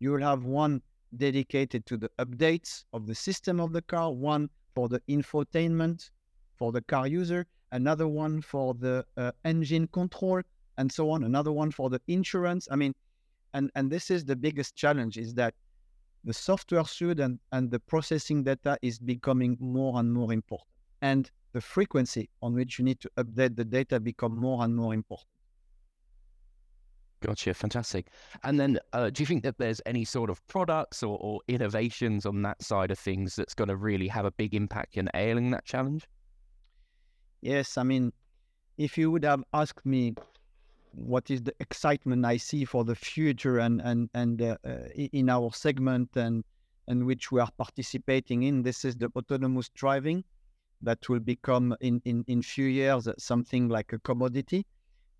you 0.00 0.10
will 0.10 0.20
have 0.20 0.44
one 0.44 0.82
dedicated 1.16 1.86
to 1.86 1.96
the 1.96 2.10
updates 2.18 2.84
of 2.92 3.06
the 3.06 3.14
system 3.14 3.60
of 3.60 3.72
the 3.72 3.82
car, 3.82 4.12
one 4.12 4.48
for 4.74 4.88
the 4.88 5.00
infotainment 5.08 6.10
for 6.56 6.72
the 6.72 6.82
car 6.82 7.06
user, 7.06 7.46
another 7.72 8.08
one 8.08 8.40
for 8.40 8.74
the 8.74 9.04
uh, 9.16 9.32
engine 9.44 9.86
control, 9.88 10.40
and 10.78 10.90
so 10.90 11.10
on, 11.10 11.24
another 11.24 11.52
one 11.52 11.70
for 11.70 11.90
the 11.90 12.00
insurance. 12.08 12.68
I 12.70 12.76
mean, 12.76 12.94
and, 13.52 13.70
and 13.74 13.90
this 13.90 14.10
is 14.10 14.24
the 14.24 14.36
biggest 14.36 14.74
challenge 14.74 15.16
is 15.16 15.34
that 15.34 15.54
the 16.24 16.32
software 16.32 16.84
suite 16.84 17.20
and, 17.20 17.38
and 17.52 17.70
the 17.70 17.80
processing 17.80 18.42
data 18.42 18.78
is 18.82 18.98
becoming 18.98 19.56
more 19.60 19.98
and 19.98 20.12
more 20.12 20.32
important. 20.32 20.68
And 21.02 21.30
the 21.52 21.60
frequency 21.60 22.30
on 22.42 22.54
which 22.54 22.78
you 22.78 22.84
need 22.84 23.00
to 23.00 23.10
update 23.18 23.56
the 23.56 23.64
data 23.64 24.00
become 24.00 24.38
more 24.38 24.64
and 24.64 24.74
more 24.74 24.94
important. 24.94 25.28
Gotcha, 27.24 27.54
fantastic. 27.54 28.08
And 28.42 28.60
then, 28.60 28.78
uh, 28.92 29.08
do 29.08 29.22
you 29.22 29.26
think 29.26 29.44
that 29.44 29.56
there's 29.56 29.80
any 29.86 30.04
sort 30.04 30.28
of 30.28 30.46
products 30.46 31.02
or, 31.02 31.16
or 31.22 31.40
innovations 31.48 32.26
on 32.26 32.42
that 32.42 32.62
side 32.62 32.90
of 32.90 32.98
things 32.98 33.34
that's 33.34 33.54
going 33.54 33.68
to 33.68 33.76
really 33.76 34.08
have 34.08 34.26
a 34.26 34.30
big 34.32 34.54
impact 34.54 34.98
in 34.98 35.08
ailing 35.14 35.50
that 35.52 35.64
challenge? 35.64 36.06
Yes, 37.40 37.78
I 37.78 37.82
mean, 37.82 38.12
if 38.76 38.98
you 38.98 39.10
would 39.10 39.24
have 39.24 39.42
asked 39.54 39.86
me 39.86 40.14
what 40.92 41.30
is 41.30 41.42
the 41.42 41.54
excitement 41.60 42.26
I 42.26 42.36
see 42.36 42.66
for 42.66 42.84
the 42.84 42.94
future 42.94 43.58
and 43.58 43.80
and 43.80 44.10
and 44.12 44.42
uh, 44.42 44.56
uh, 44.64 44.88
in 44.94 45.30
our 45.30 45.50
segment 45.52 46.10
and 46.16 46.44
and 46.88 47.06
which 47.06 47.32
we 47.32 47.40
are 47.40 47.50
participating 47.56 48.42
in, 48.42 48.62
this 48.62 48.84
is 48.84 48.96
the 48.96 49.10
autonomous 49.16 49.70
driving 49.70 50.24
that 50.82 51.08
will 51.08 51.20
become 51.20 51.74
in 51.80 52.02
in 52.04 52.22
in 52.28 52.42
few 52.42 52.66
years 52.66 53.08
something 53.16 53.70
like 53.70 53.94
a 53.94 53.98
commodity, 54.00 54.66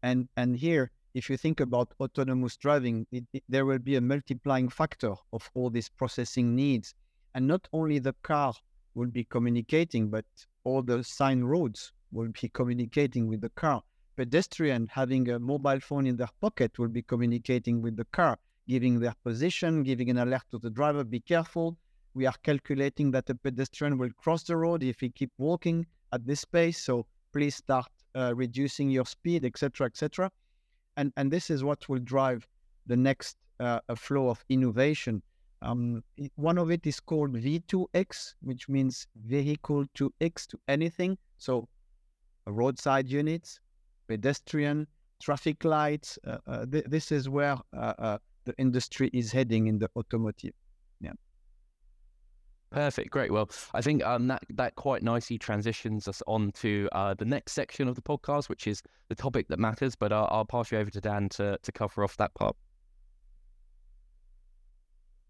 and 0.03 0.29
and 0.37 0.55
here 0.57 0.91
if 1.14 1.30
you 1.30 1.37
think 1.37 1.61
about 1.61 1.94
autonomous 2.00 2.56
driving, 2.56 3.06
it, 3.12 3.25
it, 3.33 3.44
there 3.49 3.64
will 3.64 3.78
be 3.78 3.94
a 3.94 4.00
multiplying 4.00 4.68
factor 4.68 5.14
of 5.33 5.49
all 5.54 5.71
these 5.71 5.88
processing 5.88 6.56
needs. 6.56 6.92
And 7.35 7.47
not 7.47 7.68
only 7.73 8.00
the 8.00 8.14
car 8.23 8.52
will 8.94 9.06
be 9.06 9.23
communicating, 9.23 10.11
but 10.11 10.25
all 10.64 10.83
the 10.83 11.04
sign 11.04 11.44
roads 11.44 11.92
will 12.11 12.28
be 12.28 12.49
communicating 12.49 13.28
with 13.28 13.40
the 13.40 13.49
car. 13.50 13.83
Pedestrian 14.16 14.88
having 14.88 15.28
a 15.30 15.38
mobile 15.38 15.78
phone 15.80 16.06
in 16.06 16.16
their 16.16 16.30
pocket 16.40 16.78
will 16.78 16.88
be 16.88 17.02
communicating 17.02 17.80
with 17.80 17.97
the 17.97 18.06
car, 18.06 18.37
giving 18.68 18.99
their 18.99 19.14
position, 19.23 19.85
giving 19.85 20.11
an 20.11 20.18
alert 20.18 20.42
to 20.50 20.59
the 20.59 20.71
driver, 20.71 21.04
be 21.04 21.21
careful. 21.21 21.76
We 22.14 22.26
are 22.26 22.35
calculating 22.42 23.12
that 23.12 23.30
a 23.30 23.35
pedestrian 23.37 23.99
will 23.99 24.11
cross 24.16 24.42
the 24.44 24.56
road 24.56 24.83
if 24.83 25.00
he 25.00 25.11
keep 25.11 25.33
walking 25.38 25.87
at 26.12 26.26
this 26.26 26.44
pace. 26.44 26.85
So 26.85 27.06
please 27.33 27.56
start 27.56 27.88
uh, 28.16 28.33
reducing 28.35 28.90
your 28.90 29.06
speed, 29.06 29.44
etc., 29.44 29.87
etc 29.87 30.30
and 30.97 31.13
and 31.17 31.31
this 31.31 31.51
is 31.51 31.65
what 31.65 31.89
will 31.89 32.01
drive 32.01 32.47
the 32.87 32.97
next 32.97 33.37
uh, 33.61 33.81
flow 33.97 34.29
of 34.29 34.45
innovation. 34.49 35.23
Um, 35.63 36.03
one 36.37 36.59
of 36.59 36.71
it 36.71 36.87
is 36.87 37.01
called 37.01 37.33
V2X, 37.33 38.35
which 38.43 38.69
means 38.69 39.07
vehicle 39.25 39.87
to 39.95 40.13
X 40.21 40.47
to 40.49 40.59
anything. 40.69 41.17
So, 41.39 41.69
roadside 42.47 43.09
units, 43.09 43.61
pedestrian, 44.07 44.87
traffic 45.23 45.65
lights. 45.65 46.19
Uh, 46.27 46.39
uh, 46.47 46.67
th- 46.67 46.85
this 46.87 47.11
is 47.11 47.29
where 47.31 47.57
uh, 47.75 47.95
uh, 47.99 48.19
the 48.45 48.55
industry 48.59 49.09
is 49.15 49.33
heading 49.33 49.67
in 49.67 49.79
the 49.79 49.89
automotive. 49.97 50.53
Perfect, 52.75 53.11
great. 53.11 53.31
Well, 53.31 53.49
I 53.73 53.81
think 53.83 54.04
um, 54.04 54.26
that 54.26 54.43
that 54.50 54.75
quite 54.75 55.04
nicely 55.04 55.38
transitions 55.38 56.09
us 56.09 56.21
on 56.26 56.50
to 56.54 56.88
uh, 56.90 57.14
the 57.14 57.25
next 57.25 57.52
section 57.52 57.87
of 57.87 57.95
the 57.95 58.02
podcast, 58.02 58.49
which 58.49 58.66
is 58.66 58.83
the 59.09 59.14
topic 59.14 59.47
that 59.47 59.61
matters. 59.61 59.95
But 59.95 60.12
I'll, 60.12 60.26
I'll 60.28 60.45
pass 60.45 60.73
you 60.73 60.78
over 60.78 60.90
to 60.90 61.00
Dan 61.00 61.28
to 61.31 61.57
to 61.62 61.71
cover 61.71 62.02
off 62.02 62.16
that 62.16 62.35
part. 62.35 62.57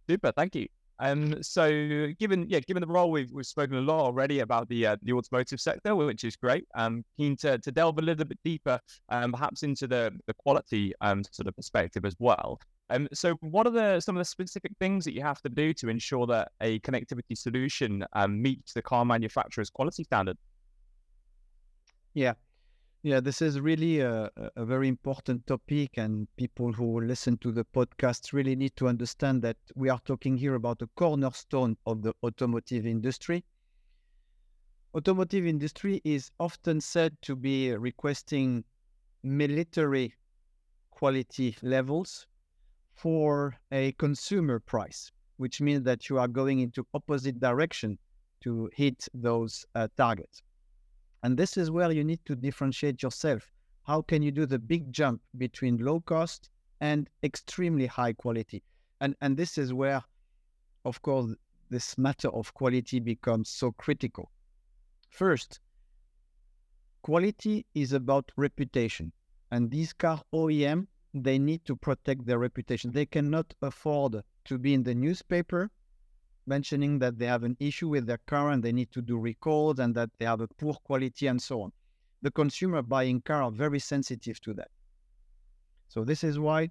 Super, 0.09 0.33
thank 0.33 0.55
you. 0.55 0.69
Um, 1.01 1.43
so 1.43 2.09
given 2.19 2.47
yeah, 2.49 2.61
given 2.61 2.81
the 2.81 2.87
role 2.87 3.11
we've 3.11 3.31
we've 3.31 3.45
spoken 3.45 3.77
a 3.77 3.81
lot 3.83 4.01
already 4.01 4.39
about 4.41 4.71
the 4.71 4.87
uh, 4.87 4.97
the 5.03 5.13
automotive 5.13 5.61
sector, 5.61 5.95
which 5.95 6.25
is 6.25 6.37
great. 6.37 6.65
I'm 6.75 7.05
keen 7.19 7.37
to, 7.39 7.59
to 7.59 7.71
delve 7.71 7.99
a 7.99 8.03
little 8.03 8.25
bit 8.25 8.39
deeper, 8.43 8.81
um, 9.11 9.33
perhaps 9.33 9.65
into 9.65 9.87
the 9.87 10.13
the 10.27 10.33
quality 10.33 10.95
um 11.03 11.23
sort 11.31 11.47
of 11.49 11.55
perspective 11.57 12.07
as 12.07 12.17
well. 12.19 12.59
Um, 12.91 13.09
so 13.13 13.35
what 13.41 13.67
are 13.67 13.71
the 13.71 14.01
some 14.01 14.17
of 14.17 14.21
the 14.21 14.27
specific 14.27 14.73
things 14.79 15.05
that 15.05 15.15
you 15.15 15.23
have 15.23 15.41
to 15.43 15.49
do 15.49 15.73
to 15.75 15.89
ensure 15.89 16.27
that 16.27 16.53
a 16.61 16.79
connectivity 16.81 17.37
solution 17.37 18.05
um, 18.13 18.41
meets 18.43 18.75
the 18.75 18.83
car 18.83 19.05
manufacturer's 19.05 19.71
quality 19.71 20.05
standard? 20.05 20.37
Yeah, 22.13 22.35
yeah, 23.03 23.21
this 23.21 23.43
is 23.43 23.61
really 23.61 24.01
a, 24.01 24.31
a 24.57 24.65
very 24.65 24.89
important 24.89 25.47
topic, 25.47 25.99
and 25.99 26.27
people 26.37 26.73
who 26.73 27.01
listen 27.01 27.37
to 27.39 27.53
the 27.53 27.65
podcast 27.65 28.33
really 28.33 28.57
need 28.57 28.77
to 28.77 28.89
understand 28.89 29.43
that 29.43 29.57
we 29.75 29.89
are 29.89 30.01
talking 30.05 30.37
here 30.37 30.55
about 30.55 30.81
a 30.81 30.89
cornerstone 30.97 31.77
of 31.87 32.03
the 32.03 32.15
automotive 32.23 32.87
industry. 32.87 33.45
Automotive 34.95 35.47
industry 35.47 36.01
is 36.05 36.31
often 36.39 36.81
said 36.81 37.17
to 37.23 37.35
be 37.37 37.73
requesting 37.73 38.65
military 39.23 40.15
quality 40.91 41.57
levels 41.63 42.27
for 42.95 43.57
a 43.73 43.93
consumer 43.93 44.61
price, 44.61 45.11
which 45.37 45.61
means 45.61 45.83
that 45.85 46.09
you 46.09 46.19
are 46.19 46.29
going 46.29 46.61
into 46.61 46.87
opposite 46.95 47.41
direction 47.41 47.99
to 48.41 48.71
hit 48.75 49.09
those 49.15 49.67
uh, 49.75 49.89
targets. 49.97 50.43
And 51.23 51.37
this 51.37 51.57
is 51.57 51.71
where 51.71 51.91
you 51.91 52.05
need 52.05 52.21
to 52.27 52.37
differentiate 52.37 53.03
yourself. 53.03 53.51
How 53.85 54.03
can 54.03 54.23
you 54.23 54.31
do 54.31 54.47
the 54.47 54.59
big 54.59 54.93
jump 54.93 55.23
between 55.39 55.79
low 55.79 56.01
cost 56.01 56.51
and 56.81 57.09
extremely 57.23 57.87
high 57.87 58.13
quality? 58.13 58.63
And 59.01 59.15
and 59.21 59.37
this 59.37 59.59
is 59.59 59.73
where, 59.73 60.03
of 60.85 61.03
course, 61.03 61.35
this 61.71 61.99
matter 61.99 62.29
of 62.29 62.53
quality 62.55 63.01
becomes 63.01 63.49
so 63.49 63.73
critical. 63.73 64.31
First, 65.11 65.61
quality 67.03 67.67
is 67.75 67.93
about 67.93 68.31
reputation. 68.37 69.13
And 69.51 69.71
these 69.71 69.93
car 69.93 70.23
OEM 70.33 70.87
they 71.15 71.39
need 71.39 71.65
to 71.65 71.77
protect 71.77 72.27
their 72.27 72.39
reputation. 72.39 72.91
They 72.91 73.07
cannot 73.07 73.55
afford 73.63 74.23
to 74.45 74.59
be 74.59 74.75
in 74.75 74.83
the 74.83 74.95
newspaper 74.95 75.71
mentioning 76.47 76.99
that 76.99 77.19
they 77.19 77.27
have 77.27 77.45
an 77.45 77.57
issue 77.61 77.89
with 77.89 78.07
their 78.07 78.21
car 78.27 78.51
and 78.51 78.63
they 78.63 78.73
need 78.73 78.93
to 78.93 79.01
do 79.01 79.19
recalls 79.19 79.79
and 79.79 79.95
that 79.95 80.11
they 80.19 80.27
have 80.27 80.41
a 80.41 80.49
poor 80.49 80.75
quality 80.85 81.27
and 81.27 81.41
so 81.41 81.63
on. 81.63 81.73
The 82.23 82.31
consumer 82.31 82.83
buying 82.83 83.23
car 83.23 83.43
are 83.43 83.51
very 83.51 83.79
sensitive 83.79 84.41
to 84.43 84.53
that. 84.55 84.69
So 85.89 86.05
this 86.05 86.25
is 86.25 86.39
why 86.39 86.71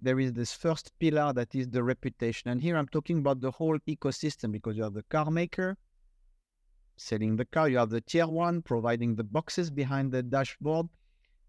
there 0.00 0.20
is 0.20 0.32
this 0.32 0.52
first 0.52 0.92
pillar 0.98 1.32
that 1.32 1.54
is 1.54 1.68
the 1.68 1.82
reputation. 1.82 2.50
And 2.50 2.60
here 2.60 2.76
I'm 2.76 2.88
talking 2.88 3.18
about 3.18 3.40
the 3.40 3.50
whole 3.50 3.78
ecosystem 3.88 4.52
because 4.52 4.76
you 4.76 4.82
have 4.82 4.94
the 4.94 5.04
car 5.04 5.30
maker 5.30 5.76
selling 6.96 7.36
the 7.36 7.44
car, 7.44 7.68
you 7.68 7.78
have 7.78 7.90
the 7.90 8.00
tier 8.00 8.26
one 8.26 8.62
providing 8.62 9.14
the 9.14 9.24
boxes 9.24 9.70
behind 9.70 10.10
the 10.10 10.22
dashboard, 10.22 10.88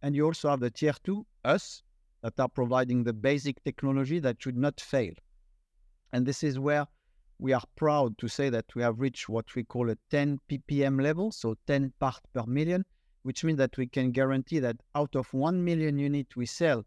and 0.01 0.15
you 0.15 0.25
also 0.25 0.50
have 0.50 0.60
the 0.60 0.70
tier 0.70 0.94
two, 1.03 1.25
us, 1.46 1.84
that 2.27 2.41
are 2.41 2.50
providing 2.50 3.03
the 3.05 3.13
basic 3.13 3.63
technology 3.63 4.19
that 4.19 4.41
should 4.41 4.57
not 4.57 4.81
fail. 4.81 5.13
And 6.12 6.25
this 6.25 6.43
is 6.43 6.60
where 6.60 6.86
we 7.39 7.53
are 7.53 7.63
proud 7.77 8.17
to 8.17 8.27
say 8.27 8.50
that 8.50 8.65
we 8.75 8.81
have 8.81 9.00
reached 9.00 9.29
what 9.29 9.55
we 9.55 9.63
call 9.63 9.89
a 9.89 9.98
10 10.12 10.41
ppm 10.50 11.01
level, 11.01 11.31
so 11.31 11.55
10 11.67 11.93
parts 12.00 12.19
per 12.34 12.43
million, 12.46 12.84
which 13.24 13.46
means 13.46 13.57
that 13.60 13.77
we 13.77 13.88
can 13.88 14.12
guarantee 14.12 14.60
that 14.60 14.75
out 14.93 15.15
of 15.15 15.34
1 15.34 15.63
million 15.63 15.98
units 15.98 16.36
we 16.36 16.46
sell, 16.46 16.86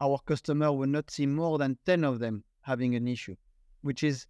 our 0.00 0.18
customer 0.26 0.72
will 0.72 0.88
not 0.88 1.10
see 1.10 1.26
more 1.26 1.56
than 1.56 1.78
10 1.86 2.02
of 2.02 2.18
them 2.18 2.42
having 2.62 2.96
an 2.96 3.06
issue, 3.06 3.36
which 3.82 4.02
is 4.02 4.26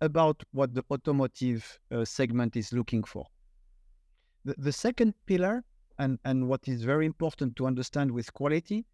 about 0.00 0.42
what 0.52 0.72
the 0.74 0.84
automotive 0.90 1.78
uh, 1.90 2.02
segment 2.02 2.56
is 2.56 2.72
looking 2.72 3.04
for. 3.04 3.26
The, 4.46 4.54
the 4.56 4.72
second 4.72 5.12
pillar, 5.26 5.64
and, 5.98 6.18
and 6.24 6.48
what 6.48 6.66
is 6.66 6.82
very 6.82 7.04
important 7.04 7.56
to 7.56 7.66
understand 7.66 8.10
with 8.10 8.32
quality, 8.32 8.86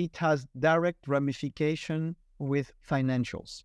it 0.00 0.16
has 0.16 0.46
direct 0.58 1.06
ramification 1.06 2.16
with 2.38 2.72
financials. 2.90 3.64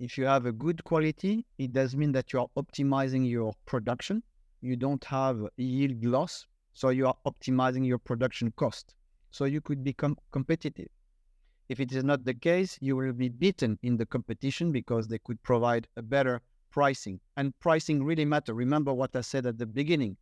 If 0.00 0.18
you 0.18 0.24
have 0.24 0.44
a 0.44 0.50
good 0.50 0.82
quality, 0.82 1.46
it 1.56 1.72
does 1.72 1.94
mean 1.94 2.10
that 2.12 2.32
you 2.32 2.40
are 2.40 2.48
optimizing 2.56 3.28
your 3.30 3.54
production. 3.64 4.24
You 4.60 4.74
don't 4.74 5.04
have 5.04 5.38
yield 5.56 6.04
loss, 6.04 6.48
so 6.72 6.88
you 6.88 7.06
are 7.06 7.14
optimizing 7.24 7.86
your 7.86 7.98
production 7.98 8.52
cost. 8.56 8.96
So 9.30 9.44
you 9.44 9.60
could 9.60 9.84
become 9.84 10.16
competitive. 10.32 10.88
If 11.68 11.78
it 11.78 11.92
is 11.92 12.02
not 12.02 12.24
the 12.24 12.34
case, 12.34 12.76
you 12.80 12.96
will 12.96 13.12
be 13.12 13.28
beaten 13.28 13.78
in 13.84 13.98
the 13.98 14.06
competition 14.06 14.72
because 14.72 15.06
they 15.06 15.18
could 15.18 15.40
provide 15.44 15.86
a 15.96 16.02
better 16.02 16.40
pricing. 16.72 17.20
And 17.36 17.56
pricing 17.60 18.02
really 18.02 18.24
matter. 18.24 18.52
Remember 18.52 18.92
what 18.92 19.14
I 19.14 19.20
said 19.20 19.46
at 19.46 19.58
the 19.58 19.66
beginning. 19.66 20.16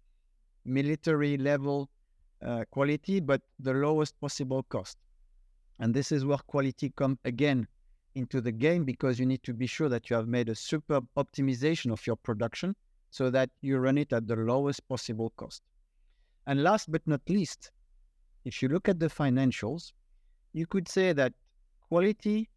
Military 0.66 1.38
level 1.38 1.88
uh, 2.44 2.64
quality, 2.70 3.20
but 3.20 3.42
the 3.60 3.72
lowest 3.72 4.20
possible 4.20 4.62
cost. 4.64 4.98
And 5.78 5.94
this 5.94 6.12
is 6.12 6.24
where 6.24 6.38
quality 6.38 6.92
come 6.96 7.18
again 7.24 7.66
into 8.14 8.40
the 8.40 8.52
game 8.52 8.84
because 8.84 9.18
you 9.18 9.26
need 9.26 9.42
to 9.42 9.52
be 9.52 9.66
sure 9.66 9.88
that 9.88 10.08
you 10.08 10.16
have 10.16 10.26
made 10.26 10.48
a 10.48 10.54
superb 10.54 11.06
optimization 11.16 11.92
of 11.92 12.06
your 12.06 12.16
production 12.16 12.74
so 13.10 13.30
that 13.30 13.50
you 13.60 13.78
run 13.78 13.98
it 13.98 14.12
at 14.12 14.26
the 14.26 14.36
lowest 14.36 14.86
possible 14.88 15.32
cost. 15.36 15.62
And 16.46 16.62
last 16.62 16.90
but 16.90 17.06
not 17.06 17.20
least, 17.28 17.70
if 18.44 18.62
you 18.62 18.68
look 18.68 18.88
at 18.88 19.00
the 19.00 19.08
financials, 19.08 19.92
you 20.52 20.66
could 20.66 20.88
say 20.88 21.12
that 21.12 21.32
quality 21.88 22.48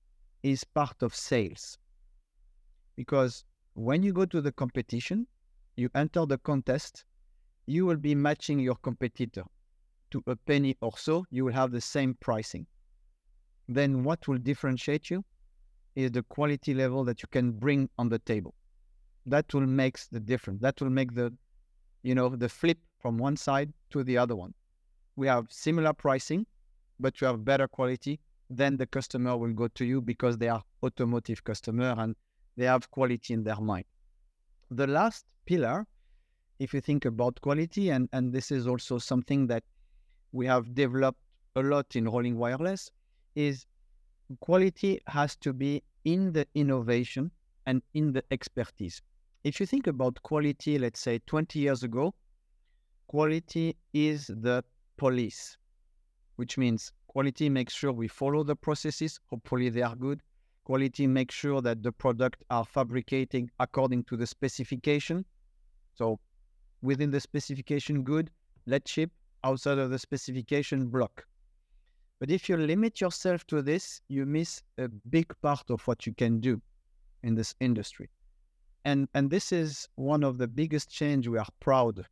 is 0.43 0.63
part 0.63 1.01
of 1.01 1.13
sales. 1.15 1.77
Because 2.95 3.43
when 3.74 4.03
you 4.03 4.13
go 4.13 4.25
to 4.25 4.41
the 4.41 4.51
competition, 4.51 5.27
you 5.75 5.89
enter 5.95 6.25
the 6.25 6.38
contest, 6.38 7.05
you 7.65 7.86
will 7.86 7.98
be 7.98 8.15
matching 8.15 8.59
your 8.59 8.75
competitor 8.75 9.43
to 10.12 10.24
a 10.28 10.36
penny 10.36 10.75
or 10.82 10.98
so, 10.98 11.25
you 11.32 11.46
will 11.46 11.54
have 11.54 11.72
the 11.72 11.82
same 11.82 12.16
pricing. 12.20 12.66
Then 13.68 14.04
what 14.04 14.28
will 14.28 14.38
differentiate 14.38 15.10
you 15.10 15.24
is 15.96 16.12
the 16.12 16.24
quality 16.24 16.74
level 16.74 17.04
that 17.06 17.22
you 17.22 17.28
can 17.32 17.51
bring 17.51 17.89
on 17.98 18.10
the 18.10 18.20
table. 18.20 18.56
That 19.25 19.54
will 19.54 19.68
make 19.68 20.00
the 20.12 20.20
difference. 20.20 20.62
That 20.62 20.82
will 20.82 20.89
make 20.89 21.13
the, 21.13 21.34
you 22.04 22.16
know, 22.16 22.30
the 22.30 22.50
flip 22.50 22.80
from 23.00 23.18
one 23.18 23.38
side 23.38 23.72
to 23.92 24.04
the 24.04 24.18
other 24.18 24.36
one. 24.36 24.54
We 25.16 25.28
have 25.28 25.48
similar 25.50 25.94
pricing, 25.94 26.46
but 27.00 27.22
you 27.22 27.28
have 27.28 27.46
better 27.46 27.68
quality. 27.68 28.20
Then 28.50 28.78
the 28.78 28.88
customer 28.88 29.38
will 29.38 29.54
go 29.54 29.68
to 29.68 29.86
you 29.86 30.01
because 30.01 30.38
they 30.38 30.50
are 30.50 30.63
automotive 30.84 31.44
customer 31.44 31.94
and 31.98 32.16
they 32.58 32.66
have 32.66 32.89
quality 32.89 33.34
in 33.34 33.44
their 33.44 33.60
mind. 33.60 33.86
The 34.72 34.88
last 34.88 35.25
pillar, 35.46 35.86
if 36.60 36.74
you 36.74 36.82
think 36.82 37.06
about 37.06 37.39
quality, 37.42 37.89
and, 37.89 38.10
and 38.12 38.34
this 38.34 38.51
is 38.51 38.68
also 38.68 38.98
something 38.98 39.48
that 39.48 39.63
we 40.31 40.45
have 40.45 40.74
developed 40.75 41.19
a 41.55 41.62
lot 41.62 41.95
in 41.95 42.07
rolling 42.07 42.38
wireless, 42.38 42.91
is 43.36 43.65
quality 44.39 45.00
has 45.07 45.36
to 45.38 45.53
be 45.53 45.83
in 46.05 46.31
the 46.33 46.48
innovation 46.55 47.31
and 47.65 47.81
in 47.93 48.13
the 48.13 48.24
expertise. 48.31 49.01
If 49.43 49.59
you 49.59 49.65
think 49.65 49.88
about 49.88 50.21
quality, 50.21 50.77
let's 50.77 51.00
say 51.00 51.19
20 51.25 51.59
years 51.59 51.83
ago, 51.83 52.13
quality 53.07 53.75
is 53.93 54.27
the 54.27 54.63
police, 54.98 55.57
which 56.36 56.57
means 56.57 56.91
quality 57.07 57.50
makes 57.50 57.74
sure 57.74 57.91
we 57.91 58.07
follow 58.07 58.43
the 58.43 58.55
processes. 58.55 59.19
Hopefully, 59.29 59.69
they 59.69 59.81
are 59.81 59.95
good. 59.95 60.21
Quality 60.65 61.07
makes 61.07 61.33
sure 61.33 61.62
that 61.62 61.81
the 61.81 61.91
product 61.91 62.43
are 62.50 62.65
fabricating 62.65 63.50
according 63.59 64.03
to 64.05 64.17
the 64.17 64.27
specification. 64.27 65.25
So, 65.95 66.19
within 66.81 67.09
the 67.09 67.19
specification, 67.19 68.03
good. 68.03 68.29
Let's 68.67 68.91
ship 68.91 69.12
outside 69.43 69.77
of 69.77 69.89
the 69.89 70.00
specification 70.00 70.88
block. 70.88 71.25
But 72.19 72.29
if 72.29 72.50
you 72.50 72.58
limit 72.58 73.00
yourself 73.00 73.48
to 73.48 73.62
this, 73.62 74.01
you 74.10 74.25
miss 74.25 74.62
a 74.77 74.89
big 75.10 75.34
part 75.41 75.69
of 75.69 75.81
what 75.88 76.05
you 76.05 76.13
can 76.13 76.39
do 76.39 76.62
in 77.24 77.36
this 77.36 77.55
industry. 77.60 78.10
And, 78.86 79.08
and 79.13 79.29
this 79.29 79.51
is 79.51 79.88
one 79.96 80.24
of 80.24 80.38
the 80.38 80.48
biggest 80.48 80.89
change 80.89 81.27
we 81.27 81.38
are 81.38 81.48
proud 81.60 82.05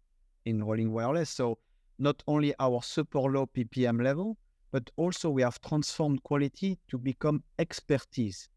in 0.46 0.64
rolling 0.64 0.94
wireless. 0.94 1.30
So 1.30 1.58
not 2.00 2.24
only 2.28 2.54
our 2.60 2.82
super 2.82 3.20
low 3.20 3.48
PPM 3.48 4.02
level, 4.02 4.38
but 4.72 4.90
also 4.96 5.30
we 5.30 5.42
have 5.42 5.60
transformed 5.62 6.24
quality 6.24 6.78
to 6.90 6.98
become 6.98 7.44
expertise. 7.60 8.50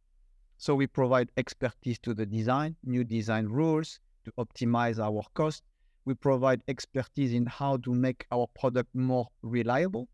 So 0.59 0.75
we 0.75 0.87
provide 0.87 1.31
expertise 1.37 1.99
to 2.01 2.15
the 2.15 2.27
design, 2.27 2.77
new 2.85 3.05
design 3.05 3.47
rules 3.47 3.99
to 4.25 4.33
optimize 4.33 4.99
our 4.99 5.23
cost. 5.35 5.63
We 6.05 6.15
provide 6.15 6.63
expertise 6.69 7.33
in 7.33 7.47
how 7.47 7.77
to 7.79 7.95
make 7.95 8.27
our 8.33 8.47
product 8.59 8.95
more 8.95 9.29
reliable 9.43 10.09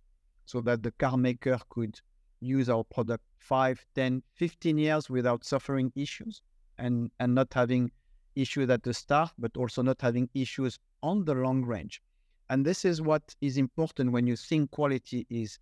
so 0.44 0.60
that 0.62 0.82
the 0.82 0.92
car 0.92 1.16
maker 1.16 1.58
could 1.68 2.00
use 2.40 2.68
our 2.68 2.84
product 2.84 3.24
5, 3.38 3.84
10, 3.94 4.22
15 4.34 4.78
years 4.78 5.08
without 5.08 5.44
suffering 5.44 5.92
issues 5.94 6.42
and, 6.78 7.10
and 7.20 7.34
not 7.34 7.52
having 7.54 7.90
issues 8.34 8.68
at 8.70 8.82
the 8.82 8.92
start, 8.92 9.30
but 9.38 9.56
also 9.56 9.82
not 9.82 10.00
having 10.00 10.28
issues 10.34 10.78
on 11.02 11.24
the 11.24 11.34
long 11.34 11.64
range. 11.64 12.02
And 12.48 12.64
this 12.64 12.84
is 12.84 13.02
what 13.02 13.34
is 13.40 13.56
important 13.56 14.12
when 14.12 14.26
you 14.26 14.36
think 14.36 14.70
quality 14.70 15.26
is 15.30 15.58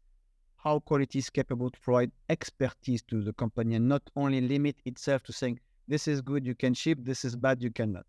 how 0.56 0.80
quality 0.80 1.18
is 1.18 1.30
capable 1.30 1.70
to 1.70 1.80
provide 1.80 2.10
expertise 2.30 3.02
to 3.02 3.22
the 3.22 3.32
company 3.34 3.74
and 3.74 3.88
not 3.88 4.02
only 4.16 4.40
limit 4.40 4.76
itself 4.84 5.22
to 5.24 5.32
saying, 5.32 5.60
this 5.88 6.08
is 6.08 6.22
good, 6.22 6.46
you 6.46 6.54
can 6.54 6.72
ship, 6.72 6.98
this 7.02 7.24
is 7.24 7.36
bad, 7.36 7.62
you 7.62 7.70
cannot. 7.70 8.06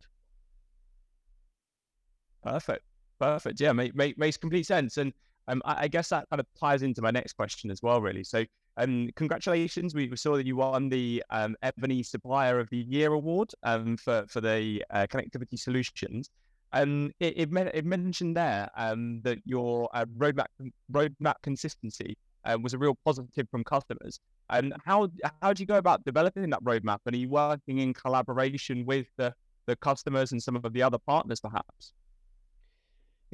Perfect. 2.46 2.84
Perfect. 3.20 3.60
Yeah, 3.60 3.74
make, 3.74 3.96
make, 3.96 4.18
makes 4.18 4.38
complete 4.38 4.68
sense. 4.68 4.98
And 4.98 5.12
um, 5.48 5.62
I, 5.66 5.84
I, 5.84 5.88
guess 5.88 6.10
that 6.10 6.30
kind 6.30 6.40
of 6.40 6.46
ties 6.60 6.84
into 6.84 7.02
my 7.02 7.12
next 7.12 7.34
question 7.34 7.72
as 7.72 7.82
well, 7.82 8.02
really. 8.02 8.24
So, 8.24 8.46
um, 8.78 9.10
congratulations. 9.16 9.96
We, 9.96 10.08
we 10.10 10.18
saw 10.18 10.36
that 10.36 10.46
you 10.46 10.58
won 10.58 10.90
the 10.90 11.24
um, 11.32 11.56
Ebony 11.64 12.04
Supplier 12.04 12.60
of 12.60 12.70
the 12.70 12.78
Year 12.78 13.14
award 13.14 13.52
um, 13.64 13.98
for, 13.98 14.26
for 14.28 14.42
the 14.42 14.84
uh, 14.92 15.08
connectivity 15.08 15.58
solutions. 15.58 16.30
Um, 16.74 17.12
it, 17.20 17.38
it, 17.38 17.50
it 17.74 17.86
mentioned 17.86 18.36
there 18.36 18.70
um, 18.76 19.22
that 19.24 19.40
your 19.46 19.90
uh, 19.94 20.06
roadmap 20.18 20.48
roadmap 20.92 21.36
consistency 21.42 22.18
uh, 22.44 22.58
was 22.62 22.74
a 22.74 22.78
real 22.78 22.98
positive 23.06 23.48
from 23.50 23.64
customers. 23.64 24.20
And 24.50 24.74
how 24.86 25.10
how 25.42 25.54
do 25.54 25.64
you 25.64 25.68
go 25.68 25.78
about 25.78 26.04
developing 26.06 26.50
that 26.50 26.64
roadmap? 26.64 27.00
And 27.06 27.16
are 27.16 27.18
you 27.18 27.30
working 27.30 27.80
in 27.80 27.94
collaboration 27.94 28.86
with 28.86 29.08
the, 29.18 29.34
the 29.68 29.76
customers 29.78 30.34
and 30.34 30.44
some 30.44 30.56
of 30.58 30.74
the 30.74 30.84
other 30.84 31.00
partners, 31.00 31.40
perhaps? 31.40 31.94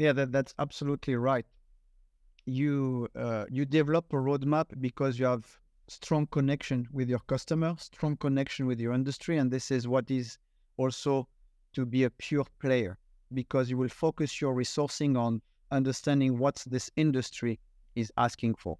Yeah, 0.01 0.13
that, 0.13 0.31
that's 0.31 0.53
absolutely 0.59 1.15
right 1.15 1.45
you 2.45 3.07
uh, 3.15 3.45
you 3.49 3.65
develop 3.65 4.11
a 4.13 4.15
roadmap 4.15 4.65
because 4.81 5.19
you 5.19 5.25
have 5.25 5.45
strong 5.87 6.27
connection 6.27 6.87
with 6.91 7.09
your 7.09 7.19
customer, 7.27 7.75
strong 7.77 8.17
connection 8.17 8.65
with 8.65 8.79
your 8.79 8.93
industry, 8.93 9.37
and 9.37 9.51
this 9.51 9.71
is 9.71 9.87
what 9.87 10.09
is 10.09 10.37
also 10.77 11.27
to 11.73 11.85
be 11.85 12.03
a 12.03 12.09
pure 12.09 12.45
player 12.59 12.97
because 13.33 13.69
you 13.69 13.77
will 13.77 13.89
focus 13.89 14.41
your 14.41 14.55
resourcing 14.55 15.17
on 15.17 15.41
understanding 15.71 16.37
what 16.37 16.63
this 16.67 16.89
industry 16.95 17.59
is 17.95 18.11
asking 18.17 18.55
for. 18.55 18.77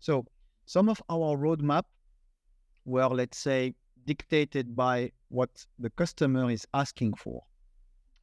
So 0.00 0.26
some 0.66 0.88
of 0.88 1.02
our 1.08 1.36
roadmap 1.36 1.84
were, 2.84 3.08
let's 3.08 3.38
say, 3.38 3.74
dictated 4.06 4.76
by 4.76 5.12
what 5.28 5.50
the 5.78 5.90
customer 5.90 6.50
is 6.50 6.66
asking 6.74 7.14
for. 7.14 7.42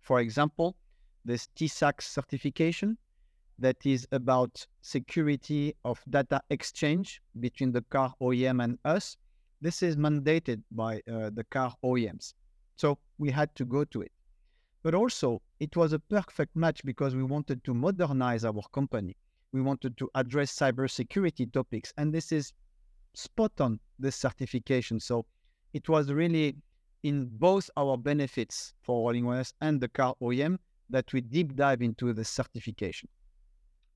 For 0.02 0.20
example, 0.20 0.76
this 1.26 1.50
TISAX 1.58 2.04
certification 2.04 2.98
that 3.58 3.86
is 3.86 4.08
about 4.12 4.66
security 4.82 5.74
of 5.84 6.02
data 6.10 6.42
exchange 6.50 7.22
between 7.40 7.72
the 7.72 7.82
car 7.84 8.14
OEM 8.22 8.64
and 8.64 8.78
us. 8.86 9.18
This 9.62 9.82
is 9.82 9.96
mandated 9.96 10.62
by 10.72 11.02
uh, 11.12 11.32
the 11.34 11.46
car 11.50 11.74
OEMs. 11.84 12.34
So 12.76 13.00
we 13.18 13.32
had 13.32 13.54
to 13.56 13.66
go 13.66 13.84
to 13.86 14.02
it. 14.02 14.12
But 14.84 14.94
also, 14.94 15.42
it 15.60 15.76
was 15.76 15.94
a 15.94 16.00
perfect 16.00 16.56
match 16.56 16.86
because 16.86 17.16
we 17.16 17.24
wanted 17.24 17.64
to 17.64 17.74
modernize 17.74 18.46
our 18.46 18.62
company. 18.72 19.16
We 19.52 19.62
wanted 19.62 19.98
to 19.98 20.10
address 20.14 20.56
cybersecurity 20.56 21.52
topics. 21.52 21.92
And 21.98 22.14
this 22.14 22.32
is 22.32 22.54
spot 23.16 23.54
on 23.60 23.80
this 23.98 24.16
certification. 24.16 25.00
So 25.00 25.26
it 25.74 25.90
was 25.90 26.12
really 26.12 26.58
in 27.04 27.30
both 27.32 27.70
our 27.78 27.98
benefits 27.98 28.74
for 28.82 29.08
Rolling 29.08 29.26
West 29.26 29.56
and 29.62 29.80
the 29.80 29.88
car 29.88 30.14
OEM 30.22 30.58
that 30.90 31.12
we 31.14 31.22
deep 31.22 31.56
dive 31.56 31.82
into 31.82 32.14
the 32.14 32.24
certification. 32.24 33.10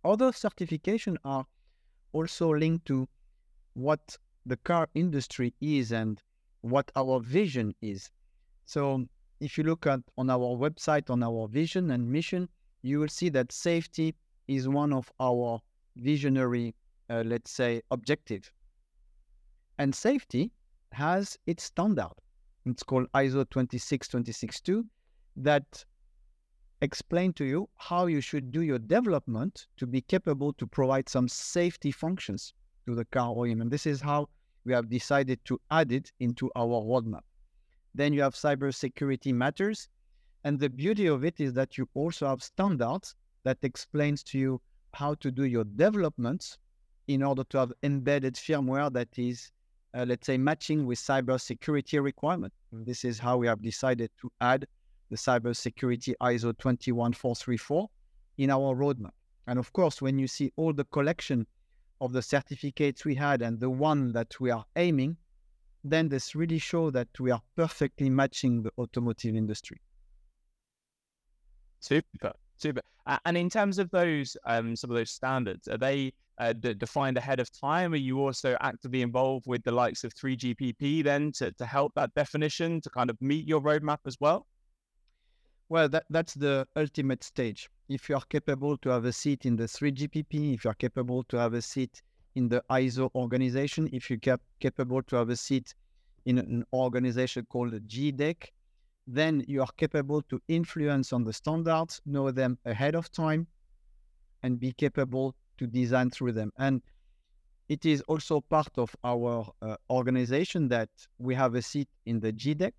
Other 0.03 0.31
certifications 0.31 1.17
are 1.25 1.45
also 2.13 2.49
linked 2.49 2.85
to 2.87 3.07
what 3.73 4.17
the 4.45 4.57
car 4.57 4.87
industry 4.95 5.53
is 5.61 5.91
and 5.91 6.21
what 6.61 6.91
our 6.95 7.19
vision 7.19 7.75
is. 7.81 8.09
So 8.65 9.05
if 9.39 9.57
you 9.57 9.63
look 9.63 9.85
at 9.87 10.01
on 10.17 10.29
our 10.29 10.55
website 10.57 11.09
on 11.09 11.23
our 11.23 11.47
vision 11.47 11.91
and 11.91 12.11
mission, 12.11 12.49
you 12.81 12.99
will 12.99 13.09
see 13.09 13.29
that 13.29 13.51
safety 13.51 14.15
is 14.47 14.67
one 14.67 14.93
of 14.93 15.11
our 15.19 15.61
visionary, 15.95 16.75
uh, 17.09 17.23
let's 17.25 17.51
say, 17.51 17.81
objective. 17.91 18.51
And 19.77 19.93
safety 19.93 20.51
has 20.91 21.37
its 21.45 21.63
standard. 21.63 22.13
It's 22.65 22.83
called 22.83 23.07
ISO 23.13 23.49
26262 23.49 24.85
that 25.37 25.85
explain 26.81 27.33
to 27.33 27.45
you 27.45 27.69
how 27.77 28.05
you 28.05 28.21
should 28.21 28.51
do 28.51 28.61
your 28.61 28.79
development 28.79 29.67
to 29.77 29.85
be 29.85 30.01
capable 30.01 30.53
to 30.53 30.65
provide 30.65 31.09
some 31.09 31.27
safety 31.27 31.91
functions 31.91 32.53
to 32.87 32.95
the 32.95 33.05
car 33.05 33.33
OEM. 33.33 33.61
And 33.61 33.71
this 33.71 33.85
is 33.85 34.01
how 34.01 34.29
we 34.65 34.73
have 34.73 34.89
decided 34.89 35.43
to 35.45 35.59
add 35.71 35.91
it 35.91 36.11
into 36.19 36.49
our 36.55 36.81
roadmap. 36.83 37.23
Then 37.93 38.13
you 38.13 38.21
have 38.21 38.35
cybersecurity 38.35 39.33
matters. 39.33 39.89
And 40.43 40.59
the 40.59 40.69
beauty 40.69 41.07
of 41.07 41.25
it 41.25 41.39
is 41.39 41.53
that 41.53 41.77
you 41.77 41.89
also 41.93 42.27
have 42.27 42.41
standards 42.41 43.15
that 43.43 43.57
explains 43.63 44.23
to 44.23 44.39
you 44.39 44.61
how 44.93 45.15
to 45.15 45.31
do 45.31 45.43
your 45.43 45.65
developments 45.65 46.57
in 47.07 47.23
order 47.23 47.43
to 47.45 47.57
have 47.57 47.73
embedded 47.83 48.35
firmware 48.35 48.91
that 48.93 49.09
is, 49.17 49.51
uh, 49.95 50.05
let's 50.07 50.27
say, 50.27 50.37
matching 50.37 50.85
with 50.85 50.99
cybersecurity 50.99 52.01
requirement. 52.01 52.53
This 52.71 53.03
is 53.03 53.19
how 53.19 53.37
we 53.37 53.47
have 53.47 53.61
decided 53.61 54.11
to 54.21 54.31
add 54.39 54.65
the 55.09 55.15
cybersecurity 55.15 56.13
ISO 56.21 56.57
21434 56.57 57.89
in 58.37 58.49
our 58.51 58.75
roadmap. 58.75 59.11
And 59.47 59.59
of 59.59 59.73
course, 59.73 60.01
when 60.01 60.19
you 60.19 60.27
see 60.27 60.51
all 60.55 60.73
the 60.73 60.85
collection 60.85 61.47
of 62.01 62.13
the 62.13 62.21
certificates 62.21 63.03
we 63.03 63.15
had 63.15 63.41
and 63.41 63.59
the 63.59 63.69
one 63.69 64.11
that 64.13 64.39
we 64.39 64.51
are 64.51 64.65
aiming, 64.75 65.17
then 65.83 66.09
this 66.09 66.35
really 66.35 66.59
shows 66.59 66.93
that 66.93 67.07
we 67.19 67.31
are 67.31 67.41
perfectly 67.55 68.09
matching 68.09 68.63
the 68.63 68.71
automotive 68.77 69.35
industry. 69.35 69.81
Super, 71.79 72.33
super. 72.57 72.81
And 73.25 73.37
in 73.37 73.49
terms 73.49 73.79
of 73.79 73.89
those, 73.91 74.37
um, 74.45 74.75
some 74.75 74.91
of 74.91 74.95
those 74.95 75.11
standards, 75.11 75.67
are 75.67 75.77
they 75.77 76.13
uh, 76.37 76.53
d- 76.53 76.73
defined 76.73 77.17
ahead 77.17 77.39
of 77.39 77.51
time? 77.51 77.93
Are 77.93 77.97
you 77.97 78.19
also 78.19 78.55
actively 78.61 79.01
involved 79.01 79.45
with 79.47 79.63
the 79.63 79.71
likes 79.71 80.03
of 80.03 80.13
3GPP 80.13 81.03
then 81.03 81.31
to, 81.33 81.51
to 81.53 81.65
help 81.65 81.93
that 81.95 82.13
definition 82.13 82.81
to 82.81 82.89
kind 82.89 83.09
of 83.09 83.17
meet 83.21 83.47
your 83.47 83.61
roadmap 83.61 83.99
as 84.05 84.17
well? 84.19 84.45
Well, 85.69 85.87
that, 85.89 86.05
that's 86.09 86.33
the 86.33 86.67
ultimate 86.75 87.23
stage. 87.23 87.69
If 87.89 88.09
you 88.09 88.15
are 88.15 88.23
capable 88.27 88.75
to 88.77 88.89
have 88.89 89.05
a 89.05 89.13
seat 89.13 89.45
in 89.45 89.55
the 89.55 89.65
3GPP, 89.65 90.55
if 90.55 90.65
you 90.65 90.71
are 90.71 90.75
capable 90.75 91.23
to 91.25 91.37
have 91.37 91.53
a 91.53 91.61
seat 91.61 92.01
in 92.33 92.49
the 92.49 92.63
ISO 92.71 93.11
organization, 93.13 93.87
if 93.93 94.09
you're 94.09 94.19
cap- 94.19 94.41
capable 94.59 95.03
to 95.03 95.15
have 95.15 95.29
a 95.29 95.35
seat 95.35 95.75
in 96.25 96.39
an 96.39 96.65
organization 96.73 97.45
called 97.49 97.73
JEDEC, 97.87 98.47
then 99.05 99.43
you 99.47 99.61
are 99.61 99.69
capable 99.77 100.23
to 100.23 100.41
influence 100.47 101.13
on 101.13 101.23
the 101.23 101.33
standards, 101.33 102.01
know 102.05 102.31
them 102.31 102.57
ahead 102.65 102.95
of 102.95 103.11
time, 103.11 103.45
and 104.41 104.59
be 104.59 104.73
capable 104.73 105.35
to 105.59 105.67
design 105.67 106.09
through 106.09 106.31
them. 106.31 106.51
And 106.57 106.81
it 107.67 107.85
is 107.85 108.01
also 108.07 108.41
part 108.41 108.75
of 108.77 108.95
our 109.03 109.51
uh, 109.61 109.75
organization 109.91 110.67
that 110.69 110.89
we 111.19 111.35
have 111.35 111.53
a 111.53 111.61
seat 111.61 111.89
in 112.07 112.19
the 112.19 112.33
JEDEC, 112.33 112.73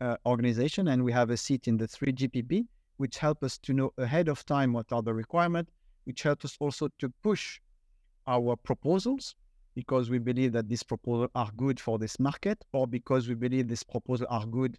uh, 0.00 0.16
organization 0.26 0.88
and 0.88 1.04
we 1.04 1.12
have 1.12 1.30
a 1.30 1.36
seat 1.36 1.68
in 1.68 1.76
the 1.76 1.86
3GPP, 1.86 2.66
which 2.96 3.18
help 3.18 3.42
us 3.42 3.58
to 3.58 3.72
know 3.72 3.92
ahead 3.98 4.28
of 4.28 4.44
time 4.46 4.72
what 4.72 4.92
are 4.92 5.02
the 5.02 5.12
requirements, 5.12 5.72
which 6.04 6.22
help 6.22 6.44
us 6.44 6.56
also 6.60 6.88
to 6.98 7.08
push 7.22 7.60
our 8.26 8.56
proposals 8.56 9.34
because 9.74 10.10
we 10.10 10.18
believe 10.18 10.52
that 10.52 10.68
these 10.68 10.82
proposals 10.82 11.30
are 11.34 11.50
good 11.56 11.78
for 11.78 11.98
this 11.98 12.18
market 12.18 12.64
or 12.72 12.86
because 12.86 13.28
we 13.28 13.34
believe 13.34 13.68
these 13.68 13.82
proposals 13.82 14.26
are 14.30 14.46
good 14.46 14.78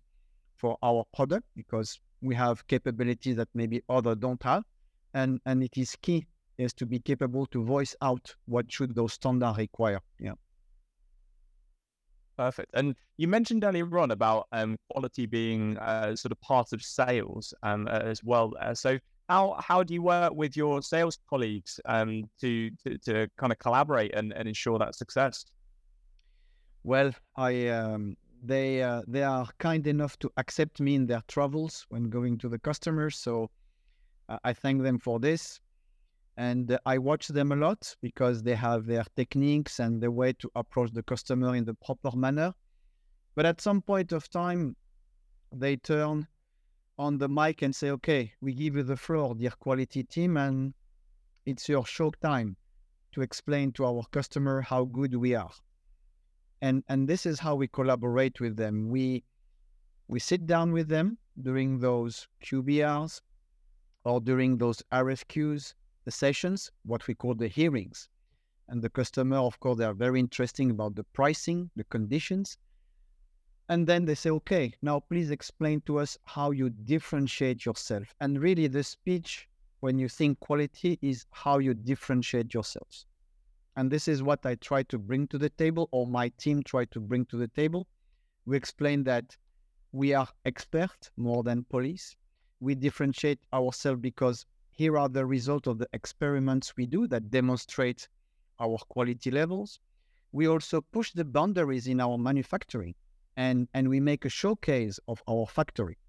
for 0.58 0.78
our 0.84 1.04
product 1.14 1.46
because 1.56 2.00
we 2.22 2.36
have 2.36 2.66
capabilities 2.68 3.36
that 3.36 3.48
maybe 3.54 3.82
others 3.90 4.18
don't 4.18 4.42
have. 4.44 4.64
And, 5.14 5.40
and 5.46 5.64
it 5.64 5.78
is 5.78 5.96
key 6.02 6.28
is 6.58 6.74
to 6.74 6.86
be 6.86 7.00
capable 7.00 7.46
to 7.48 7.64
voice 7.64 7.96
out 8.02 8.36
what 8.46 8.72
should 8.72 8.94
those 8.94 9.14
standards 9.14 9.58
require. 9.58 10.00
Yeah. 10.20 10.34
Perfect. 12.42 12.72
And 12.74 12.96
you 13.18 13.28
mentioned 13.28 13.64
earlier 13.64 14.00
on 14.00 14.10
about 14.10 14.48
um, 14.52 14.76
quality 14.90 15.28
being 15.28 15.78
uh, 15.78 16.16
sort 16.16 16.32
of 16.32 16.42
part 16.42 16.74
of 16.74 16.82
sales 16.82 17.54
um, 17.62 17.88
as 17.88 18.24
well. 18.24 18.56
Uh, 18.60 18.74
so 18.74 18.98
how 19.30 19.58
how 19.60 19.84
do 19.84 19.94
you 19.94 20.02
work 20.02 20.34
with 20.34 20.58
your 20.58 20.82
sales 20.82 21.20
colleagues 21.30 21.80
um, 21.86 22.24
to, 22.40 22.72
to, 22.84 22.98
to 23.06 23.28
kind 23.38 23.52
of 23.52 23.60
collaborate 23.60 24.16
and, 24.16 24.34
and 24.34 24.48
ensure 24.48 24.80
that 24.80 24.96
success? 24.96 25.46
Well, 26.84 27.12
I 27.36 27.68
um, 27.68 28.18
they 28.42 28.82
uh, 28.82 29.04
they 29.08 29.22
are 29.22 29.48
kind 29.60 29.86
enough 29.86 30.18
to 30.18 30.32
accept 30.38 30.82
me 30.82 30.96
in 30.96 31.06
their 31.06 31.22
travels 31.28 31.86
when 31.90 32.10
going 32.10 32.40
to 32.40 32.50
the 32.50 32.58
customers, 32.58 33.18
so 33.18 33.52
uh, 34.30 34.40
I 34.44 34.54
thank 34.54 34.82
them 34.82 34.98
for 34.98 35.20
this 35.20 35.62
and 36.42 36.72
uh, 36.72 36.80
I 36.88 36.98
watch 36.98 37.28
them 37.28 37.52
a 37.52 37.56
lot 37.56 37.96
because 38.02 38.42
they 38.42 38.56
have 38.56 38.88
their 38.88 39.06
techniques 39.16 39.80
and 39.80 40.02
the 40.02 40.10
way 40.10 40.34
to 40.34 40.50
approach 40.56 40.92
the 40.92 41.04
customer 41.04 41.56
in 41.56 41.66
the 41.66 41.76
proper 41.76 42.18
manner. 42.18 42.52
But 43.36 43.46
at 43.46 43.62
some 43.62 43.80
point 43.80 44.12
of 44.12 44.28
time, 44.28 44.76
they 45.52 45.76
turn 45.76 46.28
on 46.98 47.20
the 47.20 47.30
mic 47.30 47.62
and 47.62 47.76
say, 47.76 47.92
"Okay, 47.92 48.34
we 48.42 48.56
give 48.56 48.76
you 48.76 48.82
the 48.82 48.98
floor, 48.98 49.36
dear 49.36 49.52
quality 49.52 50.04
team, 50.04 50.36
and 50.36 50.74
it's 51.46 51.70
your 51.70 51.86
show 51.86 52.10
time 52.24 52.58
to 53.12 53.22
explain 53.22 53.72
to 53.74 53.86
our 53.86 54.04
customer 54.10 54.62
how 54.62 54.86
good 54.86 55.14
we 55.14 55.36
are." 55.36 55.54
And 56.60 56.84
and 56.88 57.08
this 57.08 57.28
is 57.28 57.40
how 57.40 57.54
we 57.54 57.68
collaborate 57.68 58.40
with 58.40 58.56
them. 58.58 58.90
We 58.90 59.24
we 60.08 60.20
sit 60.20 60.48
down 60.48 60.72
with 60.72 60.88
them 60.88 61.20
during 61.40 61.78
those 61.78 62.28
QBRs 62.44 63.22
or 64.06 64.20
during 64.20 64.58
those 64.58 64.82
RFQs 64.92 65.76
the 66.06 66.12
sessions, 66.12 66.72
what 66.84 67.08
we 67.08 67.14
call 67.14 67.36
the 67.36 67.48
hearings. 67.48 68.10
And 68.68 68.82
the 68.82 68.90
customer, 68.90 69.38
of 69.38 69.60
course, 69.60 69.78
they 69.78 69.86
are 69.86 69.94
very 69.94 70.20
interesting 70.20 70.72
about 70.72 70.96
the 70.96 71.04
pricing, 71.04 71.70
the 71.76 71.84
conditions. 71.86 72.58
And 73.70 73.86
then 73.86 74.06
they 74.06 74.16
say, 74.16 74.30
okay, 74.30 74.74
now 74.82 75.00
please 75.00 75.32
explain 75.32 75.82
to 75.82 76.00
us 76.00 76.18
how 76.26 76.52
you 76.52 76.70
differentiate 76.70 77.66
yourself. 77.66 78.14
And 78.20 78.42
really, 78.42 78.68
the 78.68 78.84
speech, 78.84 79.48
when 79.82 80.00
you 80.00 80.10
think 80.10 80.40
quality, 80.40 80.98
is 81.02 81.26
how 81.32 81.60
you 81.60 81.74
differentiate 81.74 82.54
yourselves. 82.54 83.06
And 83.78 83.90
this 83.90 84.08
is 84.08 84.24
what 84.24 84.46
I 84.46 84.56
try 84.56 84.84
to 84.84 84.98
bring 84.98 85.28
to 85.28 85.38
the 85.38 85.50
table, 85.50 85.88
or 85.92 86.06
my 86.08 86.30
team 86.38 86.64
try 86.64 86.86
to 86.86 87.00
bring 87.00 87.26
to 87.28 87.38
the 87.38 87.48
table. 87.48 87.88
We 88.46 88.58
explain 88.58 89.04
that 89.06 89.38
we 89.92 90.14
are 90.14 90.28
expert 90.46 91.10
more 91.18 91.44
than 91.44 91.64
police. 91.66 92.16
We 92.60 92.76
differentiate 92.76 93.40
ourselves 93.54 94.02
because 94.02 94.46
here 94.82 94.98
are 94.98 95.10
the 95.10 95.28
results 95.28 95.68
of 95.68 95.78
the 95.78 95.88
experiments 95.94 96.76
we 96.76 96.88
do 96.88 97.06
that 97.06 97.30
demonstrate 97.30 98.10
our 98.60 98.80
quality 98.90 99.30
levels. 99.30 99.80
We 100.32 100.48
also 100.48 100.82
push 100.82 101.12
the 101.12 101.24
boundaries 101.24 101.86
in 101.86 102.02
our 102.02 102.18
manufacturing 102.18 102.96
and, 103.38 103.68
and 103.76 103.88
we 103.88 104.00
make 104.00 104.26
a 104.26 104.30
showcase 104.30 105.00
of 105.08 105.22
our 105.30 105.46
factory 105.46 106.00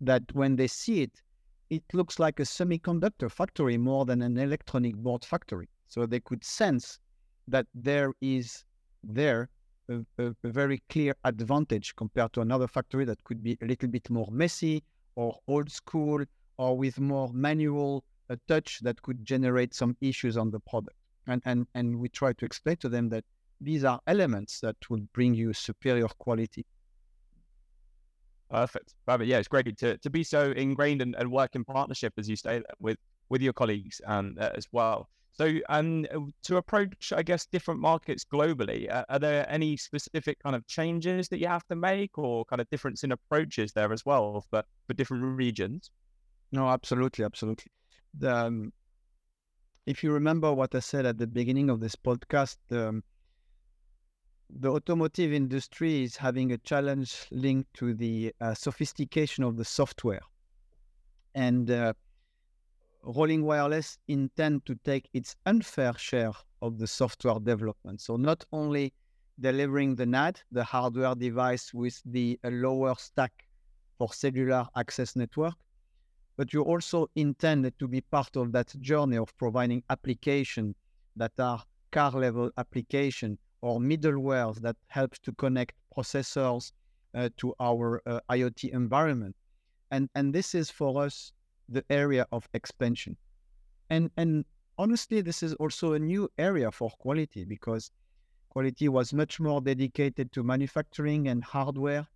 that 0.00 0.24
when 0.32 0.56
they 0.56 0.66
see 0.66 1.02
it, 1.02 1.22
it 1.70 1.84
looks 1.92 2.18
like 2.18 2.40
a 2.40 2.42
semiconductor 2.42 3.30
factory 3.30 3.78
more 3.78 4.04
than 4.04 4.20
an 4.20 4.36
electronic 4.36 4.96
board 4.96 5.24
factory. 5.24 5.68
So 5.86 6.06
they 6.06 6.18
could 6.18 6.42
sense 6.42 6.98
that 7.46 7.66
there 7.72 8.10
is 8.20 8.64
there 9.04 9.48
a, 9.88 9.98
a, 10.18 10.34
a, 10.42 10.48
very 10.48 10.82
clear 10.88 11.14
advantage 11.22 11.94
compared 11.94 12.32
to 12.32 12.40
another 12.40 12.66
factory 12.66 13.04
that 13.04 13.22
could 13.22 13.44
be 13.44 13.56
a 13.62 13.64
little 13.64 13.88
bit 13.88 14.10
more 14.10 14.28
messy 14.32 14.82
or 15.14 15.38
old 15.46 15.70
school 15.70 16.24
or 16.58 16.76
with 16.76 16.98
more 16.98 17.30
manual 17.32 18.04
uh, 18.30 18.36
touch 18.48 18.80
that 18.80 19.00
could 19.02 19.24
generate 19.24 19.74
some 19.74 19.96
issues 20.00 20.36
on 20.36 20.50
the 20.50 20.60
product. 20.60 20.96
And, 21.26 21.42
and, 21.44 21.66
and 21.74 21.98
we 21.98 22.08
try 22.08 22.32
to 22.32 22.44
explain 22.44 22.76
to 22.78 22.88
them 22.88 23.08
that 23.10 23.24
these 23.60 23.84
are 23.84 24.00
elements 24.06 24.60
that 24.60 24.76
will 24.88 25.02
bring 25.12 25.34
you 25.34 25.52
superior 25.52 26.08
quality. 26.18 26.64
Perfect. 28.50 28.94
Perfect. 29.06 29.28
Yeah, 29.28 29.38
it's 29.38 29.48
great 29.48 29.76
to, 29.78 29.98
to 29.98 30.10
be 30.10 30.22
so 30.22 30.52
ingrained 30.52 31.02
and, 31.02 31.14
and 31.16 31.30
work 31.30 31.56
in 31.56 31.64
partnership, 31.64 32.12
as 32.16 32.28
you 32.28 32.36
say, 32.36 32.62
with, 32.78 32.98
with 33.28 33.42
your 33.42 33.52
colleagues 33.52 34.00
um, 34.06 34.36
as 34.38 34.66
well. 34.72 35.08
So, 35.32 35.52
um, 35.68 36.06
to 36.44 36.56
approach, 36.56 37.12
I 37.14 37.22
guess, 37.22 37.44
different 37.44 37.78
markets 37.80 38.24
globally, 38.24 38.90
uh, 38.90 39.04
are 39.10 39.18
there 39.18 39.46
any 39.50 39.76
specific 39.76 40.38
kind 40.38 40.56
of 40.56 40.66
changes 40.66 41.28
that 41.28 41.40
you 41.40 41.46
have 41.46 41.66
to 41.68 41.76
make 41.76 42.16
or 42.16 42.46
kind 42.46 42.60
of 42.60 42.70
difference 42.70 43.04
in 43.04 43.12
approaches 43.12 43.72
there 43.72 43.92
as 43.92 44.06
well 44.06 44.46
for, 44.48 44.62
for 44.86 44.94
different 44.94 45.24
regions? 45.24 45.90
No, 46.52 46.68
absolutely, 46.68 47.24
absolutely. 47.24 47.70
Um, 48.26 48.72
if 49.86 50.02
you 50.02 50.12
remember 50.12 50.52
what 50.52 50.74
I 50.74 50.80
said 50.80 51.06
at 51.06 51.18
the 51.18 51.26
beginning 51.26 51.70
of 51.70 51.80
this 51.80 51.96
podcast, 51.96 52.56
um, 52.72 53.02
the 54.50 54.70
automotive 54.70 55.32
industry 55.32 56.02
is 56.04 56.16
having 56.16 56.52
a 56.52 56.58
challenge 56.58 57.26
linked 57.30 57.72
to 57.74 57.94
the 57.94 58.32
uh, 58.40 58.54
sophistication 58.54 59.44
of 59.44 59.56
the 59.56 59.64
software. 59.64 60.22
And 61.34 61.70
uh, 61.70 61.92
Rolling 63.02 63.44
Wireless 63.44 63.98
intend 64.08 64.66
to 64.66 64.74
take 64.84 65.08
its 65.12 65.36
unfair 65.46 65.94
share 65.98 66.32
of 66.62 66.78
the 66.78 66.86
software 66.86 67.38
development. 67.38 68.00
So 68.00 68.16
not 68.16 68.44
only 68.52 68.92
delivering 69.38 69.96
the 69.96 70.06
NAD, 70.06 70.40
the 70.50 70.64
hardware 70.64 71.14
device 71.14 71.74
with 71.74 72.00
the 72.04 72.38
uh, 72.42 72.48
lower 72.48 72.94
stack 72.98 73.32
for 73.98 74.12
cellular 74.12 74.66
access 74.76 75.14
network, 75.14 75.54
but 76.36 76.52
you 76.52 76.62
also 76.62 77.08
intend 77.16 77.70
to 77.78 77.88
be 77.88 78.00
part 78.00 78.36
of 78.36 78.52
that 78.52 78.74
journey 78.80 79.16
of 79.16 79.36
providing 79.36 79.82
applications 79.90 80.74
that 81.16 81.32
are 81.38 81.62
car 81.92 82.10
level 82.12 82.50
application 82.58 83.38
or 83.62 83.80
middlewares 83.80 84.60
that 84.60 84.76
helps 84.88 85.18
to 85.18 85.32
connect 85.32 85.74
processors 85.96 86.72
uh, 87.14 87.28
to 87.38 87.54
our 87.58 88.02
uh, 88.06 88.20
IoT 88.30 88.70
environment. 88.72 89.34
And, 89.90 90.10
and 90.14 90.34
this 90.34 90.54
is 90.54 90.70
for 90.70 91.02
us 91.04 91.32
the 91.68 91.82
area 91.88 92.26
of 92.32 92.46
expansion. 92.52 93.16
And, 93.88 94.10
and 94.16 94.44
honestly, 94.78 95.22
this 95.22 95.42
is 95.42 95.54
also 95.54 95.94
a 95.94 95.98
new 95.98 96.28
area 96.36 96.70
for 96.70 96.90
quality 96.90 97.44
because 97.44 97.90
quality 98.50 98.88
was 98.88 99.14
much 99.14 99.40
more 99.40 99.60
dedicated 99.60 100.32
to 100.32 100.42
manufacturing 100.42 101.28
and 101.28 101.42
hardware. 101.42 102.06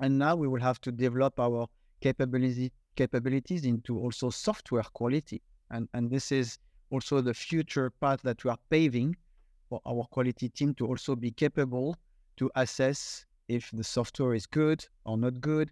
And 0.00 0.18
now 0.18 0.34
we 0.34 0.48
will 0.48 0.60
have 0.60 0.80
to 0.82 0.92
develop 0.92 1.38
our 1.38 1.66
capability 2.00 2.72
capabilities 2.96 3.64
into 3.64 3.98
also 3.98 4.30
software 4.30 4.82
quality. 4.82 5.42
And, 5.70 5.88
and 5.94 6.10
this 6.10 6.32
is 6.32 6.58
also 6.90 7.20
the 7.20 7.34
future 7.34 7.90
path 7.90 8.20
that 8.22 8.44
we 8.44 8.50
are 8.50 8.58
paving 8.70 9.16
for 9.68 9.80
our 9.86 10.04
quality 10.10 10.48
team 10.48 10.74
to 10.74 10.86
also 10.86 11.16
be 11.16 11.30
capable 11.30 11.96
to 12.36 12.50
assess 12.56 13.24
if 13.48 13.70
the 13.72 13.84
software 13.84 14.34
is 14.34 14.46
good 14.46 14.84
or 15.04 15.16
not 15.16 15.40
good. 15.40 15.70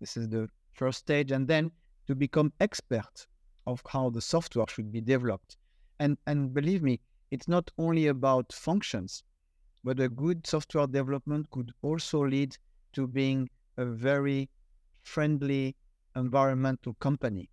This 0.00 0.16
is 0.16 0.28
the 0.28 0.48
first 0.72 1.00
stage. 1.00 1.32
And 1.32 1.46
then 1.46 1.70
to 2.06 2.14
become 2.14 2.52
expert 2.60 3.26
of 3.66 3.82
how 3.88 4.10
the 4.10 4.20
software 4.20 4.66
should 4.68 4.90
be 4.90 5.00
developed. 5.00 5.56
And, 6.00 6.18
and 6.26 6.52
believe 6.52 6.82
me, 6.82 7.00
it's 7.30 7.48
not 7.48 7.70
only 7.78 8.08
about 8.08 8.52
functions, 8.52 9.22
but 9.84 10.00
a 10.00 10.08
good 10.08 10.46
software 10.46 10.86
development 10.86 11.50
could 11.50 11.72
also 11.82 12.24
lead 12.26 12.56
to 12.92 13.06
being 13.06 13.48
a 13.76 13.84
very 13.84 14.48
friendly 15.02 15.76
environmental 16.16 16.94
company. 16.94 17.48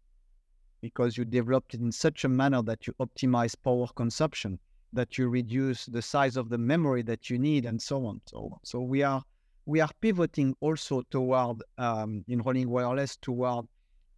because 0.82 1.18
you 1.18 1.26
developed 1.26 1.74
it 1.74 1.82
in 1.82 1.92
such 1.92 2.24
a 2.24 2.30
manner 2.30 2.62
that 2.64 2.88
you 2.88 2.94
optimize 3.00 3.56
power 3.64 3.88
consumption, 3.96 4.60
that 4.94 5.18
you 5.18 5.30
reduce 5.30 5.86
the 5.86 6.02
size 6.02 6.38
of 6.38 6.50
the 6.50 6.58
memory 6.58 7.02
that 7.04 7.30
you 7.30 7.38
need, 7.38 7.66
and 7.66 7.82
so 7.82 8.06
on. 8.06 8.22
So, 8.26 8.60
so 8.64 8.82
we 8.82 9.04
are 9.04 9.22
we 9.66 9.82
are 9.82 9.90
pivoting 10.02 10.56
also 10.62 11.04
toward 11.12 11.62
um, 11.78 12.24
in 12.28 12.42
rolling 12.42 12.70
wireless 12.70 13.18
toward 13.18 13.66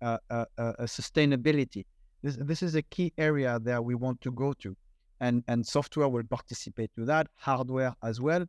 uh, 0.02 0.18
uh, 0.30 0.46
uh, 0.58 0.74
sustainability. 0.84 1.86
This 2.22 2.38
this 2.38 2.64
is 2.64 2.76
a 2.76 2.84
key 2.84 3.12
area 3.18 3.60
that 3.64 3.84
we 3.84 3.96
want 3.96 4.22
to 4.22 4.32
go 4.32 4.54
to, 4.54 4.76
and 5.20 5.44
and 5.48 5.66
software 5.66 6.08
will 6.08 6.24
participate 6.24 6.92
to 6.96 7.06
that, 7.06 7.28
hardware 7.36 7.96
as 8.04 8.22
well. 8.22 8.46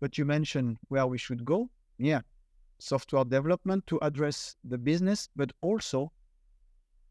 But 0.00 0.18
you 0.18 0.26
mentioned 0.26 0.76
where 0.88 1.06
we 1.06 1.18
should 1.18 1.44
go. 1.44 1.70
Yeah, 1.98 2.20
software 2.78 3.24
development 3.24 3.86
to 3.86 3.98
address 4.02 4.56
the 4.64 4.78
business, 4.78 5.28
but 5.36 5.52
also 5.60 6.12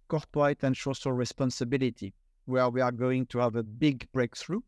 corporate 0.08 0.64
and 0.64 0.76
social 0.76 1.12
responsibility, 1.12 2.14
where 2.46 2.70
we 2.70 2.82
are 2.82 2.92
going 2.92 3.26
to 3.28 3.40
have 3.40 3.56
a 3.56 3.64
big 3.64 4.08
breakthrough 4.12 4.62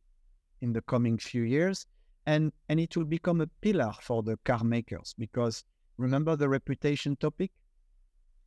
in 0.61 0.73
the 0.73 0.81
coming 0.81 1.17
few 1.17 1.43
years. 1.43 1.85
And, 2.25 2.51
and 2.67 2.79
it 2.79 2.97
will 2.97 3.05
become 3.05 3.39
a 3.41 3.47
pillar 3.61 3.93
for 4.01 4.21
the 4.21 4.37
car 4.43 4.63
makers 4.63 5.15
because 5.17 5.63
remember 5.97 6.35
the 6.35 6.49
reputation 6.49 7.15
topic? 7.15 7.51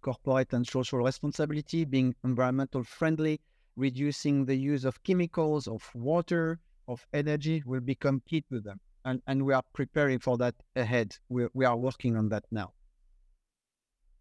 Corporate 0.02 0.52
and 0.52 0.66
social 0.66 0.98
responsibility, 0.98 1.84
being 1.84 2.14
environmental 2.24 2.84
friendly, 2.84 3.40
reducing 3.76 4.44
the 4.44 4.54
use 4.54 4.84
of 4.84 5.02
chemicals, 5.02 5.66
of 5.66 5.88
water, 5.94 6.60
of 6.88 7.06
energy 7.12 7.62
will 7.64 7.80
become 7.80 8.22
key 8.26 8.44
to 8.50 8.60
them 8.60 8.80
and, 9.04 9.22
and 9.26 9.44
we 9.44 9.52
are 9.52 9.62
preparing 9.72 10.18
for 10.18 10.36
that 10.38 10.54
ahead. 10.76 11.16
We, 11.28 11.46
we 11.54 11.64
are 11.64 11.76
working 11.76 12.16
on 12.16 12.28
that 12.30 12.44
now. 12.50 12.72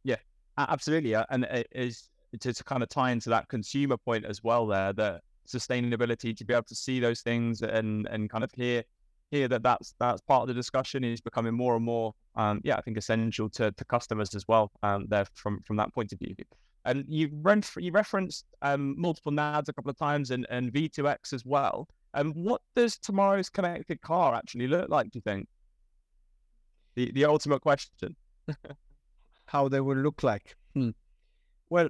Yeah, 0.04 0.18
absolutely. 0.58 1.16
Uh, 1.16 1.26
and 1.30 1.44
it 1.46 1.68
is 1.72 2.10
to, 2.40 2.54
kind 2.64 2.84
of 2.84 2.90
tie 2.90 3.12
into 3.12 3.30
that 3.30 3.48
consumer 3.48 3.98
point 3.98 4.26
as 4.26 4.44
well 4.44 4.68
there, 4.68 4.94
the 4.94 5.22
sustainability 5.48 6.36
to 6.38 6.46
be 6.46 6.54
able 6.54 6.64
to 6.64 6.76
see 6.76 7.00
those 7.00 7.22
things 7.22 7.62
and, 7.62 8.08
and 8.08 8.30
kind 8.30 8.44
of 8.44 8.52
hear 8.54 8.84
hear 9.32 9.48
that 9.48 9.62
that's 9.62 9.94
that's 10.00 10.22
part 10.22 10.42
of 10.42 10.48
the 10.48 10.54
discussion 10.54 11.04
is 11.04 11.22
becoming 11.22 11.54
more 11.54 11.76
and 11.76 11.86
more 11.86 12.14
um, 12.36 12.62
yeah 12.64 12.76
I 12.76 12.82
think 12.82 12.98
essential 12.98 13.50
to, 13.52 13.72
to 13.72 13.86
customers 13.86 14.34
as 14.34 14.48
well 14.48 14.72
um, 14.82 15.06
there 15.08 15.26
from 15.36 15.62
from 15.62 15.78
that 15.78 15.94
point 15.94 16.14
of 16.14 16.20
view 16.20 16.36
and 16.86 17.06
you 17.08 17.30
run 17.42 17.64
you 17.78 17.92
referenced 17.92 18.46
um, 18.62 18.96
multiple 18.98 19.32
NADs 19.32 19.70
a 19.70 19.74
couple 19.74 19.92
of 19.92 19.98
times 19.98 20.32
and, 20.32 20.48
and 20.50 20.72
V2X 20.72 21.34
as 21.34 21.46
well 21.46 21.88
and 22.14 22.34
what 22.36 22.62
does 22.76 22.98
tomorrow's 22.98 23.50
connected 23.50 24.02
car 24.02 24.34
actually 24.36 24.68
look 24.68 24.90
like, 24.90 25.12
do 25.12 25.18
you 25.18 25.22
think? 25.22 25.48
The 26.96 27.12
the 27.12 27.26
ultimate 27.26 27.62
question. 27.62 28.16
How 29.46 29.68
they 29.68 29.82
will 29.82 29.98
look 29.98 30.24
like. 30.24 30.56
Hmm. 30.74 30.90
Well, 31.70 31.90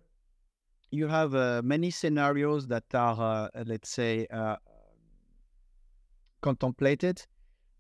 you 0.92 1.08
have 1.08 1.36
uh, 1.36 1.62
many 1.64 1.92
scenarios 1.92 2.68
that 2.68 2.84
are, 2.94 3.50
uh, 3.54 3.64
let's 3.66 3.90
say, 3.90 4.28
uh, 4.32 4.56
contemplated. 6.42 7.26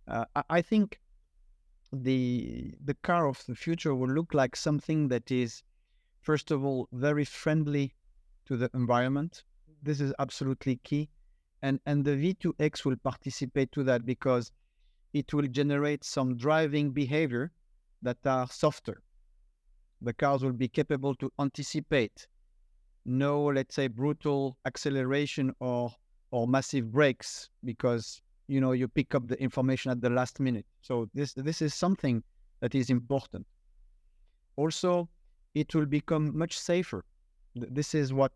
Uh, 0.08 0.25
I 0.49 0.62
think 0.62 0.99
the 1.91 2.73
the 2.84 2.95
car 3.04 3.28
of 3.28 3.43
the 3.47 3.56
future 3.56 3.95
will 3.95 4.10
look 4.10 4.34
like 4.34 4.56
something 4.56 5.08
that 5.10 5.32
is, 5.32 5.63
first 6.21 6.52
of 6.52 6.63
all, 6.63 6.88
very 6.91 7.25
friendly 7.25 7.93
to 8.45 8.58
the 8.58 8.69
environment. 8.73 9.43
This 9.82 10.02
is 10.02 10.13
absolutely 10.19 10.78
key 10.84 11.10
and 11.62 11.80
and 11.86 12.06
the 12.06 12.12
V2X 12.12 12.86
will 12.86 12.98
participate 12.98 13.72
to 13.74 13.84
that 13.84 14.06
because 14.06 14.52
it 15.13 15.34
will 15.34 15.48
generate 15.48 16.04
some 16.04 16.38
driving 16.38 16.91
behavior 16.91 17.52
that 18.02 18.17
are 18.26 18.48
softer. 18.48 19.02
The 20.02 20.13
cars 20.13 20.43
will 20.43 20.54
be 20.54 20.67
capable 20.67 21.15
to 21.15 21.32
anticipate 21.39 22.28
no, 23.06 23.45
let's 23.45 23.76
say, 23.76 23.88
brutal 23.88 24.58
acceleration 24.65 25.54
or 25.60 25.91
or 26.32 26.48
massive 26.48 26.91
brakes 26.91 27.50
because 27.63 28.22
you 28.48 28.62
know 28.62 28.72
you 28.74 28.88
pick 28.88 29.15
up 29.15 29.28
the 29.28 29.41
information 29.41 29.91
at 29.91 30.02
the 30.02 30.10
last 30.10 30.39
minute. 30.39 30.65
So 30.82 31.10
this 31.13 31.34
this 31.34 31.62
is 31.62 31.74
something 31.74 32.24
that 32.60 32.76
is 32.76 32.89
important. 32.89 33.48
Also, 34.58 35.10
it 35.56 35.74
will 35.74 35.86
become 35.86 36.38
much 36.38 36.60
safer. 36.60 37.04
This 37.56 37.95
is 37.95 38.13
what 38.13 38.32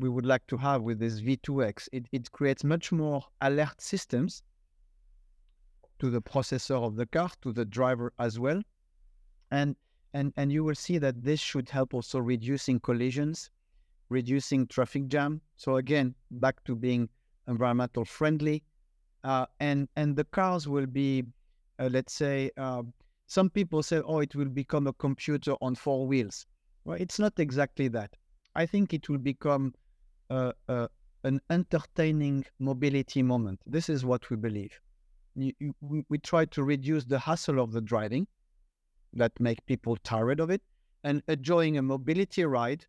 we 0.00 0.08
would 0.08 0.26
like 0.26 0.46
to 0.48 0.56
have 0.56 0.82
with 0.82 0.98
this 0.98 1.20
V2X. 1.20 1.88
It, 1.92 2.06
it 2.12 2.30
creates 2.32 2.64
much 2.64 2.92
more 2.92 3.22
alert 3.40 3.80
systems 3.80 4.42
to 5.98 6.10
the 6.10 6.22
processor 6.22 6.76
of 6.76 6.96
the 6.96 7.06
car, 7.06 7.30
to 7.42 7.52
the 7.52 7.64
driver 7.64 8.12
as 8.18 8.38
well. 8.38 8.62
And, 9.50 9.76
and, 10.14 10.32
and 10.36 10.52
you 10.52 10.64
will 10.64 10.74
see 10.74 10.98
that 10.98 11.22
this 11.22 11.40
should 11.40 11.68
help 11.68 11.94
also 11.94 12.18
reducing 12.18 12.80
collisions, 12.80 13.50
reducing 14.08 14.66
traffic 14.66 15.08
jam. 15.08 15.40
So 15.56 15.76
again, 15.76 16.14
back 16.30 16.62
to 16.64 16.76
being 16.76 17.08
environmental 17.46 18.04
friendly. 18.04 18.62
Uh, 19.24 19.46
and, 19.60 19.88
and 19.96 20.14
the 20.14 20.24
cars 20.24 20.68
will 20.68 20.86
be, 20.86 21.24
uh, 21.78 21.88
let's 21.90 22.12
say, 22.12 22.50
uh, 22.56 22.82
some 23.26 23.50
people 23.50 23.82
say, 23.82 24.00
oh, 24.06 24.20
it 24.20 24.34
will 24.34 24.48
become 24.48 24.86
a 24.86 24.92
computer 24.94 25.54
on 25.60 25.74
four 25.74 26.06
wheels. 26.06 26.46
Well, 26.84 26.96
it's 26.98 27.18
not 27.18 27.38
exactly 27.38 27.88
that. 27.88 28.14
I 28.54 28.64
think 28.64 28.94
it 28.94 29.08
will 29.08 29.18
become 29.18 29.74
an 30.30 31.40
entertaining 31.50 32.44
mobility 32.58 33.22
moment. 33.22 33.60
This 33.66 33.88
is 33.88 34.04
what 34.04 34.28
we 34.30 34.36
believe. 34.36 34.80
You, 35.34 35.52
you, 35.60 36.04
we 36.08 36.18
try 36.18 36.44
to 36.46 36.62
reduce 36.64 37.04
the 37.04 37.18
hassle 37.18 37.60
of 37.60 37.72
the 37.72 37.80
driving 37.80 38.26
that 39.14 39.32
make 39.40 39.64
people 39.66 39.96
tired 40.02 40.40
of 40.40 40.50
it 40.50 40.62
and 41.04 41.22
enjoying 41.28 41.78
a 41.78 41.82
mobility 41.82 42.44
ride 42.44 42.84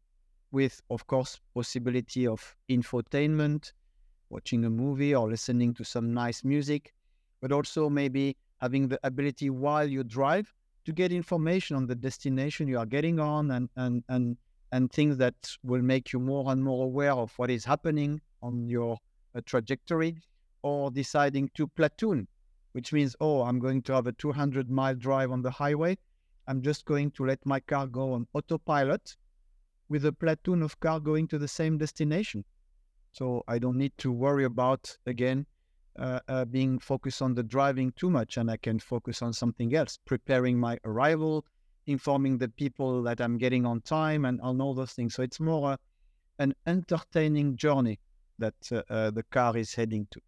with, 0.51 0.81
of 0.89 1.05
course, 1.07 1.39
possibility 1.53 2.25
of 2.25 2.55
infotainment, 2.69 3.71
watching 4.29 4.65
a 4.65 4.69
movie 4.69 5.13
or 5.13 5.29
listening 5.29 5.73
to 5.75 5.83
some 5.83 6.13
nice 6.13 6.43
music, 6.43 6.93
but 7.41 7.51
also 7.51 7.89
maybe 7.89 8.35
having 8.61 8.87
the 8.87 8.99
ability 9.03 9.49
while 9.49 9.87
you 9.87 10.03
drive 10.03 10.53
to 10.85 10.91
get 10.91 11.11
information 11.11 11.75
on 11.75 11.85
the 11.85 11.95
destination 11.95 12.67
you 12.67 12.79
are 12.79 12.85
getting 12.85 13.19
on 13.19 13.51
and, 13.51 13.69
and, 13.75 14.03
and 14.09 14.37
and 14.71 14.91
things 14.91 15.17
that 15.17 15.35
will 15.63 15.81
make 15.81 16.13
you 16.13 16.19
more 16.19 16.51
and 16.51 16.63
more 16.63 16.85
aware 16.85 17.13
of 17.13 17.31
what 17.37 17.49
is 17.49 17.65
happening 17.65 18.21
on 18.41 18.67
your 18.67 18.97
uh, 19.35 19.41
trajectory, 19.45 20.21
or 20.61 20.91
deciding 20.91 21.49
to 21.55 21.67
platoon, 21.67 22.27
which 22.73 22.93
means, 22.93 23.15
oh, 23.19 23.41
I'm 23.43 23.59
going 23.59 23.81
to 23.83 23.93
have 23.93 24.07
a 24.07 24.11
200 24.13 24.69
mile 24.69 24.95
drive 24.95 25.31
on 25.31 25.41
the 25.41 25.51
highway. 25.51 25.97
I'm 26.47 26.61
just 26.61 26.85
going 26.85 27.11
to 27.11 27.25
let 27.25 27.45
my 27.45 27.59
car 27.59 27.87
go 27.87 28.13
on 28.13 28.27
autopilot 28.33 29.15
with 29.87 30.05
a 30.05 30.11
platoon 30.11 30.61
of 30.61 30.79
car 30.79 30.99
going 30.99 31.27
to 31.27 31.37
the 31.37 31.47
same 31.47 31.77
destination. 31.77 32.43
So 33.11 33.43
I 33.47 33.59
don't 33.59 33.77
need 33.77 33.93
to 33.99 34.11
worry 34.11 34.45
about, 34.45 34.95
again, 35.05 35.45
uh, 35.97 36.19
uh, 36.27 36.45
being 36.45 36.79
focused 36.79 37.21
on 37.21 37.33
the 37.33 37.43
driving 37.43 37.91
too 37.93 38.09
much, 38.09 38.37
and 38.37 38.49
I 38.49 38.57
can 38.57 38.79
focus 38.79 39.21
on 39.21 39.33
something 39.33 39.75
else, 39.75 39.99
preparing 40.05 40.59
my 40.59 40.79
arrival, 40.85 41.45
informing 41.89 42.37
the 42.37 42.47
people 42.49 43.01
that 43.03 43.19
I'm 43.19 43.37
getting 43.37 43.65
on 43.65 43.81
time 43.81 44.25
and 44.25 44.39
on 44.41 44.61
all 44.61 44.73
those 44.73 44.93
things. 44.93 45.15
So 45.15 45.23
it's 45.23 45.39
more 45.39 45.73
uh, 45.73 45.77
an 46.37 46.53
entertaining 46.67 47.55
journey 47.57 47.99
that 48.37 48.53
uh, 48.71 48.81
uh, 48.89 49.11
the 49.11 49.23
car 49.23 49.57
is 49.57 49.73
heading 49.73 50.07
to. 50.11 50.21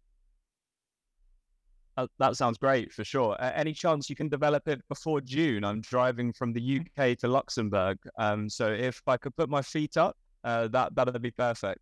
Uh, 1.96 2.06
that 2.18 2.36
sounds 2.36 2.58
great 2.58 2.92
for 2.92 3.04
sure. 3.04 3.36
any 3.40 3.72
chance 3.72 4.08
you 4.08 4.16
can 4.16 4.28
develop 4.28 4.66
it 4.66 4.80
before 4.88 5.20
June? 5.20 5.62
I'm 5.62 5.82
driving 5.82 6.32
from 6.32 6.52
the 6.52 6.80
UK 6.80 7.18
to 7.18 7.28
Luxembourg, 7.28 7.98
um, 8.18 8.48
so 8.48 8.72
if 8.72 9.02
I 9.06 9.18
could 9.18 9.36
put 9.36 9.50
my 9.50 9.60
feet 9.60 9.98
up, 9.98 10.16
uh, 10.42 10.68
that 10.68 10.94
that'd 10.94 11.20
be 11.20 11.30
perfect. 11.30 11.80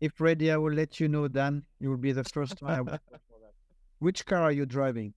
If 0.00 0.20
ready, 0.20 0.50
I 0.50 0.56
will 0.56 0.72
let 0.72 0.98
you 0.98 1.08
know. 1.08 1.28
Dan, 1.28 1.62
you 1.78 1.88
will 1.88 1.96
be 1.96 2.12
the 2.12 2.24
first 2.24 2.60
one. 2.60 2.98
Which 4.00 4.26
car 4.26 4.42
are 4.42 4.52
you 4.52 4.66
driving? 4.66 5.14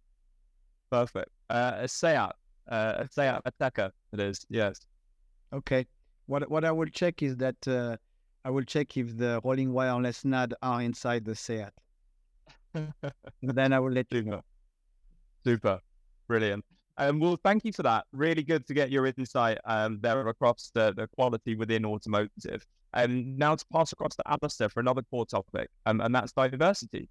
Perfect. 0.91 1.29
Uh, 1.49 1.73
a 1.77 1.87
Seat 1.87 2.31
uh, 2.69 3.05
Seat 3.11 3.33
Ateca. 3.45 3.91
It 4.13 4.19
is 4.19 4.45
yes. 4.49 4.79
Okay. 5.53 5.85
What 6.25 6.49
what 6.49 6.65
I 6.65 6.71
will 6.71 6.87
check 6.87 7.23
is 7.23 7.37
that 7.37 7.67
uh, 7.67 7.97
I 8.43 8.49
will 8.49 8.63
check 8.63 8.97
if 8.97 9.17
the 9.17 9.41
rolling 9.43 9.73
wireless 9.73 10.25
NAD 10.25 10.53
are 10.61 10.81
inside 10.81 11.25
the 11.25 11.35
Seat. 11.35 11.69
then 13.41 13.73
I 13.73 13.79
will 13.79 13.91
let 13.91 14.07
you 14.11 14.23
know. 14.23 14.41
Super, 15.43 15.79
brilliant. 16.27 16.65
Um, 16.97 17.19
well, 17.19 17.37
thank 17.43 17.63
you 17.63 17.71
for 17.71 17.83
that. 17.83 18.05
Really 18.11 18.43
good 18.43 18.65
to 18.67 18.73
get 18.73 18.89
your 18.89 19.05
insight 19.05 19.59
um, 19.65 19.99
there 20.01 20.27
across 20.27 20.71
the, 20.73 20.93
the 20.95 21.07
quality 21.07 21.55
within 21.55 21.85
automotive. 21.85 22.65
And 22.93 23.11
um, 23.11 23.37
now 23.37 23.55
to 23.55 23.65
pass 23.71 23.91
across 23.91 24.15
to 24.15 24.23
Alistair 24.25 24.69
for 24.69 24.79
another 24.79 25.03
core 25.03 25.25
topic, 25.25 25.69
um, 25.85 26.01
and 26.01 26.13
that's 26.15 26.31
diversity. 26.31 27.09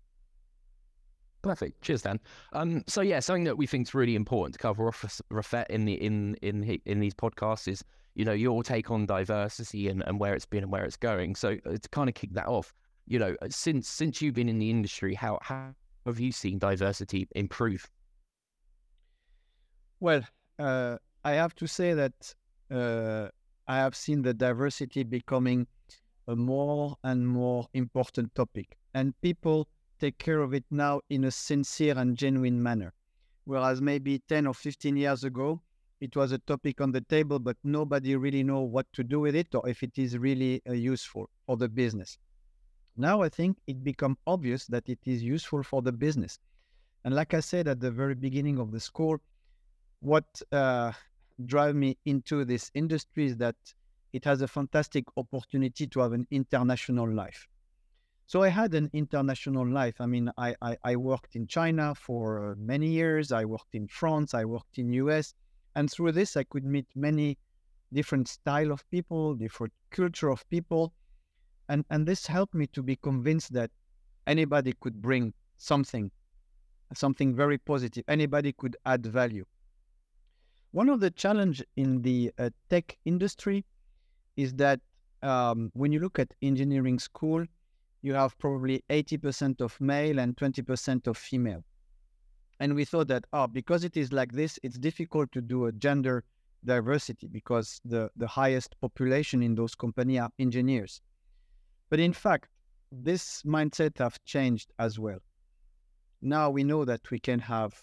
Perfect. 1.46 1.80
Cheers, 1.80 2.02
Dan. 2.02 2.18
Um, 2.54 2.82
so 2.88 3.02
yeah, 3.02 3.20
something 3.20 3.44
that 3.44 3.56
we 3.56 3.68
think 3.68 3.86
is 3.86 3.94
really 3.94 4.16
important 4.16 4.54
to 4.54 4.58
cover 4.58 4.88
off, 4.88 5.02
Rafet, 5.30 5.66
in 5.70 5.84
the 5.84 5.94
in 5.94 6.34
in 6.42 6.80
in 6.86 6.98
these 6.98 7.14
podcasts 7.14 7.68
is 7.68 7.84
you 8.16 8.24
know 8.24 8.32
your 8.32 8.64
take 8.64 8.90
on 8.90 9.06
diversity 9.06 9.88
and, 9.88 10.02
and 10.08 10.18
where 10.18 10.34
it's 10.34 10.44
been 10.44 10.64
and 10.64 10.72
where 10.72 10.84
it's 10.84 10.96
going. 10.96 11.36
So 11.36 11.56
uh, 11.64 11.76
to 11.80 11.88
kind 11.90 12.08
of 12.08 12.16
kick 12.16 12.32
that 12.32 12.48
off, 12.48 12.74
you 13.06 13.20
know, 13.20 13.36
uh, 13.42 13.46
since 13.48 13.88
since 13.88 14.20
you've 14.20 14.34
been 14.34 14.48
in 14.48 14.58
the 14.58 14.68
industry, 14.68 15.14
how 15.14 15.38
how 15.40 15.72
have 16.04 16.18
you 16.18 16.32
seen 16.32 16.58
diversity 16.58 17.28
improve? 17.36 17.88
Well, 20.00 20.22
uh, 20.58 20.96
I 21.24 21.32
have 21.34 21.54
to 21.56 21.68
say 21.68 21.94
that 21.94 22.34
uh, 22.72 23.28
I 23.68 23.76
have 23.76 23.94
seen 23.94 24.20
the 24.20 24.34
diversity 24.34 25.04
becoming 25.04 25.68
a 26.26 26.34
more 26.34 26.96
and 27.04 27.28
more 27.28 27.68
important 27.72 28.34
topic, 28.34 28.76
and 28.94 29.14
people 29.20 29.68
take 29.98 30.18
care 30.18 30.40
of 30.40 30.54
it 30.54 30.64
now 30.70 31.00
in 31.10 31.24
a 31.24 31.30
sincere 31.30 31.98
and 31.98 32.16
genuine 32.16 32.62
manner. 32.62 32.92
Whereas 33.44 33.80
maybe 33.80 34.18
10 34.28 34.46
or 34.46 34.54
15 34.54 34.96
years 34.96 35.24
ago, 35.24 35.62
it 36.00 36.14
was 36.14 36.32
a 36.32 36.38
topic 36.38 36.80
on 36.80 36.92
the 36.92 37.00
table, 37.00 37.38
but 37.38 37.56
nobody 37.64 38.16
really 38.16 38.42
know 38.42 38.60
what 38.60 38.86
to 38.92 39.02
do 39.02 39.20
with 39.20 39.34
it 39.34 39.54
or 39.54 39.68
if 39.68 39.82
it 39.82 39.98
is 39.98 40.18
really 40.18 40.60
uh, 40.68 40.72
useful 40.72 41.30
for 41.46 41.56
the 41.56 41.68
business. 41.68 42.18
Now 42.96 43.22
I 43.22 43.28
think 43.28 43.58
it 43.66 43.84
become 43.84 44.16
obvious 44.26 44.66
that 44.66 44.88
it 44.88 44.98
is 45.04 45.22
useful 45.22 45.62
for 45.62 45.82
the 45.82 45.92
business. 45.92 46.38
And 47.04 47.14
like 47.14 47.34
I 47.34 47.40
said 47.40 47.68
at 47.68 47.80
the 47.80 47.90
very 47.90 48.14
beginning 48.14 48.58
of 48.58 48.72
the 48.72 48.80
school, 48.80 49.18
what 50.00 50.24
uh, 50.52 50.92
drive 51.44 51.74
me 51.74 51.96
into 52.04 52.44
this 52.44 52.70
industry 52.74 53.26
is 53.26 53.36
that 53.36 53.56
it 54.12 54.24
has 54.24 54.40
a 54.42 54.48
fantastic 54.48 55.04
opportunity 55.16 55.86
to 55.86 56.00
have 56.00 56.12
an 56.12 56.26
international 56.30 57.08
life. 57.08 57.46
So 58.28 58.42
I 58.42 58.48
had 58.48 58.74
an 58.74 58.90
international 58.92 59.64
life. 59.64 60.00
I 60.00 60.06
mean, 60.06 60.32
I, 60.36 60.56
I, 60.60 60.76
I 60.82 60.96
worked 60.96 61.36
in 61.36 61.46
China 61.46 61.94
for 61.94 62.50
uh, 62.50 62.54
many 62.58 62.88
years. 62.88 63.30
I 63.30 63.44
worked 63.44 63.74
in 63.74 63.86
France. 63.86 64.34
I 64.34 64.44
worked 64.44 64.78
in 64.78 64.92
US. 64.94 65.32
And 65.76 65.88
through 65.88 66.10
this, 66.12 66.36
I 66.36 66.42
could 66.42 66.64
meet 66.64 66.86
many 66.96 67.38
different 67.92 68.26
style 68.26 68.72
of 68.72 68.88
people, 68.90 69.34
different 69.34 69.72
culture 69.90 70.28
of 70.28 70.48
people. 70.50 70.92
And, 71.68 71.84
and 71.90 72.04
this 72.04 72.26
helped 72.26 72.54
me 72.54 72.66
to 72.68 72.82
be 72.82 72.96
convinced 72.96 73.52
that 73.52 73.70
anybody 74.26 74.74
could 74.80 75.00
bring 75.00 75.32
something, 75.56 76.10
something 76.94 77.34
very 77.34 77.58
positive. 77.58 78.02
Anybody 78.08 78.52
could 78.52 78.76
add 78.86 79.06
value. 79.06 79.44
One 80.72 80.88
of 80.88 80.98
the 80.98 81.12
challenge 81.12 81.62
in 81.76 82.02
the 82.02 82.32
uh, 82.38 82.50
tech 82.70 82.98
industry 83.04 83.64
is 84.36 84.52
that 84.54 84.80
um, 85.22 85.70
when 85.74 85.92
you 85.92 86.00
look 86.00 86.18
at 86.18 86.34
engineering 86.42 86.98
school, 86.98 87.46
you 88.06 88.14
have 88.14 88.38
probably 88.38 88.84
80% 88.88 89.60
of 89.60 89.78
male 89.80 90.20
and 90.20 90.36
20% 90.36 91.08
of 91.08 91.16
female. 91.18 91.64
And 92.60 92.76
we 92.76 92.84
thought 92.84 93.08
that, 93.08 93.24
oh, 93.32 93.48
because 93.48 93.82
it 93.82 93.96
is 93.96 94.12
like 94.12 94.30
this, 94.32 94.60
it's 94.62 94.78
difficult 94.78 95.32
to 95.32 95.40
do 95.40 95.66
a 95.66 95.72
gender 95.72 96.22
diversity 96.64 97.26
because 97.26 97.80
the, 97.84 98.08
the 98.16 98.28
highest 98.28 98.80
population 98.80 99.42
in 99.42 99.56
those 99.56 99.74
companies 99.74 100.20
are 100.20 100.30
engineers. 100.38 101.00
But 101.90 101.98
in 101.98 102.12
fact, 102.12 102.48
this 102.92 103.42
mindset 103.42 103.98
have 103.98 104.22
changed 104.24 104.72
as 104.78 105.00
well. 105.00 105.18
Now 106.22 106.48
we 106.48 106.62
know 106.62 106.84
that 106.84 107.10
we 107.10 107.18
can 107.18 107.40
have 107.40 107.74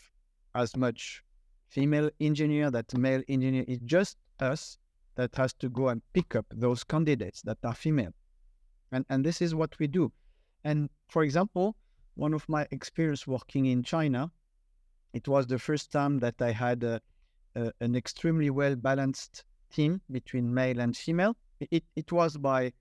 as 0.55 0.77
much 0.77 1.21
female 1.67 2.09
engineer 2.21 2.71
that 2.71 2.97
male 2.97 3.23
engineer. 3.27 3.65
It's 3.67 3.83
just 3.83 4.15
us 4.39 4.77
that 5.15 5.35
has 5.35 5.53
to 5.55 5.69
go 5.69 5.89
and 5.89 6.01
pick 6.13 6.33
up 6.33 6.45
those 6.49 6.85
candidates 6.85 7.41
that 7.41 7.57
are 7.65 7.75
female. 7.75 8.13
And, 8.93 9.05
and 9.09 9.25
this 9.25 9.41
is 9.41 9.55
what 9.55 9.77
we 9.79 9.87
do. 9.87 10.11
And 10.63 10.89
for 11.09 11.23
example, 11.23 11.75
one 12.13 12.33
of 12.33 12.47
my 12.47 12.67
experience 12.69 13.25
working 13.25 13.65
in 13.65 13.81
China, 13.81 14.31
it 15.13 15.27
was 15.27 15.47
the 15.47 15.57
first 15.57 15.91
time 15.91 16.19
that 16.19 16.39
I 16.39 16.51
had 16.51 16.83
a, 16.83 17.01
a, 17.55 17.71
an 17.81 17.95
extremely 17.95 18.51
well 18.51 18.75
balanced 18.75 19.45
team 19.71 19.99
between 20.11 20.53
male 20.53 20.79
and 20.79 20.95
female. 20.95 21.35
It, 21.59 21.83
it 21.95 22.11
was 22.11 22.37
by 22.37 22.71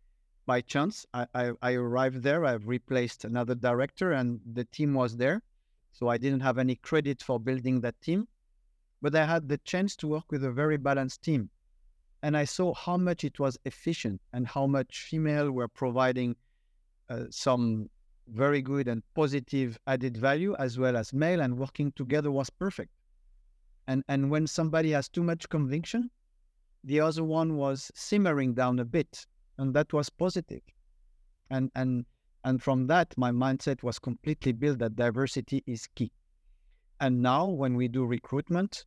by 0.45 0.61
chance. 0.61 1.07
I, 1.15 1.27
I, 1.35 1.53
I 1.63 1.73
arrived 1.75 2.23
there. 2.23 2.45
I've 2.45 2.67
replaced 2.67 3.25
another 3.25 3.55
director, 3.55 4.13
and 4.13 4.41
the 4.53 4.65
team 4.65 4.93
was 4.93 5.17
there. 5.17 5.41
So 5.93 6.09
I 6.09 6.19
didn't 6.19 6.41
have 6.41 6.59
any 6.59 6.77
credit 6.77 7.23
for 7.23 7.39
building 7.39 7.81
that 7.83 8.01
team, 8.03 8.29
but 9.01 9.15
I 9.15 9.25
had 9.25 9.49
the 9.49 9.59
chance 9.59 9.97
to 9.97 10.09
work 10.09 10.25
with 10.31 10.45
a 10.45 10.51
very 10.51 10.77
balanced 10.77 11.23
team 11.23 11.49
and 12.23 12.37
I 12.37 12.45
saw 12.45 12.73
how 12.75 12.97
much 12.97 13.25
it 13.25 13.39
was 13.41 13.59
efficient 13.65 14.21
and 14.33 14.47
how 14.47 14.67
much 14.67 15.07
female 15.09 15.51
were 15.51 15.69
providing 15.69 16.37
uh, 17.09 17.25
some 17.31 17.91
very 18.29 18.63
good 18.63 18.89
and 18.89 19.03
positive 19.15 19.79
added 19.87 20.17
value 20.17 20.55
as 20.59 20.79
well 20.79 20.97
as 20.97 21.13
male 21.13 21.41
and 21.41 21.59
working 21.59 21.93
together 21.93 22.31
was 22.31 22.49
perfect. 22.51 22.93
And 23.89 24.05
and 24.09 24.31
when 24.31 24.47
somebody 24.47 24.93
has 24.93 25.09
too 25.09 25.25
much 25.25 25.49
conviction, 25.49 26.11
the 26.85 27.01
other 27.01 27.25
one 27.25 27.57
was 27.57 27.91
simmering 27.95 28.55
down 28.55 28.79
a 28.79 28.85
bit, 28.85 29.27
and 29.59 29.75
that 29.75 29.93
was 29.93 30.09
positive. 30.09 30.63
And 31.51 31.71
and 31.75 32.07
and 32.45 32.63
from 32.63 32.87
that, 32.87 33.13
my 33.17 33.31
mindset 33.33 33.83
was 33.83 33.99
completely 33.99 34.53
built 34.53 34.79
that 34.79 34.97
diversity 34.97 35.63
is 35.67 35.89
key. 35.95 36.13
And 37.01 37.21
now, 37.21 37.47
when 37.47 37.75
we 37.75 37.89
do 37.89 38.05
recruitment, 38.05 38.85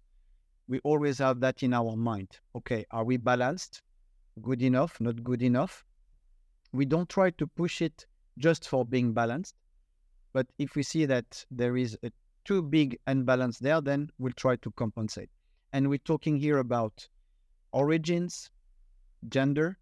we 0.68 0.80
always 0.80 1.20
have 1.20 1.40
that 1.42 1.64
in 1.64 1.74
our 1.74 1.96
mind. 1.96 2.40
Okay, 2.56 2.86
are 2.92 3.04
we 3.04 3.18
balanced? 3.18 3.82
Good 4.42 4.62
enough? 4.62 5.00
Not 5.00 5.24
good 5.24 5.42
enough? 5.42 5.86
We 6.74 6.86
don't 6.86 7.08
try 7.10 7.30
to 7.32 7.48
push 7.48 7.82
it 7.82 8.06
just 8.38 8.68
for 8.68 8.86
being 8.86 9.14
balanced. 9.14 9.56
But 10.34 10.48
if 10.58 10.76
we 10.76 10.84
see 10.84 11.06
that 11.06 11.46
there 11.50 11.78
is 11.78 11.98
a 12.04 12.12
too 12.44 12.62
big 12.62 12.98
imbalance 13.08 13.60
there, 13.60 13.80
then 13.82 14.10
we'll 14.20 14.34
try 14.34 14.56
to 14.58 14.72
compensate. 14.72 15.30
And 15.72 15.90
we're 15.90 16.00
talking 16.00 16.38
here 16.38 16.58
about 16.58 17.08
origins, 17.72 18.50
gender, 19.30 19.78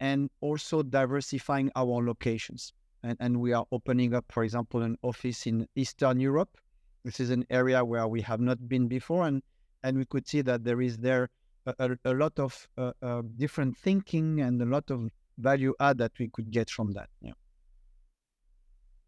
and 0.00 0.30
also 0.40 0.82
diversifying 0.82 1.70
our 1.76 2.02
locations. 2.02 2.72
And, 3.02 3.16
and 3.20 3.40
we 3.40 3.52
are 3.52 3.66
opening 3.72 4.14
up, 4.14 4.26
for 4.30 4.44
example, 4.44 4.82
an 4.82 4.96
office 5.02 5.46
in 5.46 5.66
Eastern 5.74 6.20
Europe. 6.20 6.56
This 7.04 7.20
is 7.20 7.30
an 7.30 7.44
area 7.50 7.84
where 7.84 8.06
we 8.06 8.20
have 8.22 8.40
not 8.40 8.68
been 8.68 8.88
before. 8.88 9.26
And 9.26 9.42
and 9.82 9.96
we 9.98 10.04
could 10.04 10.26
see 10.26 10.42
that 10.42 10.64
there 10.64 10.80
is 10.80 10.98
there 10.98 11.28
a, 11.66 11.74
a, 11.78 12.12
a 12.12 12.14
lot 12.14 12.38
of 12.38 12.68
uh, 12.78 12.92
uh, 13.02 13.22
different 13.36 13.76
thinking 13.76 14.40
and 14.40 14.60
a 14.62 14.66
lot 14.66 14.90
of 14.90 15.10
value 15.38 15.74
add 15.80 15.98
that 15.98 16.12
we 16.18 16.28
could 16.28 16.50
get 16.50 16.70
from 16.70 16.92
that. 16.92 17.08
Yeah. 17.20 17.32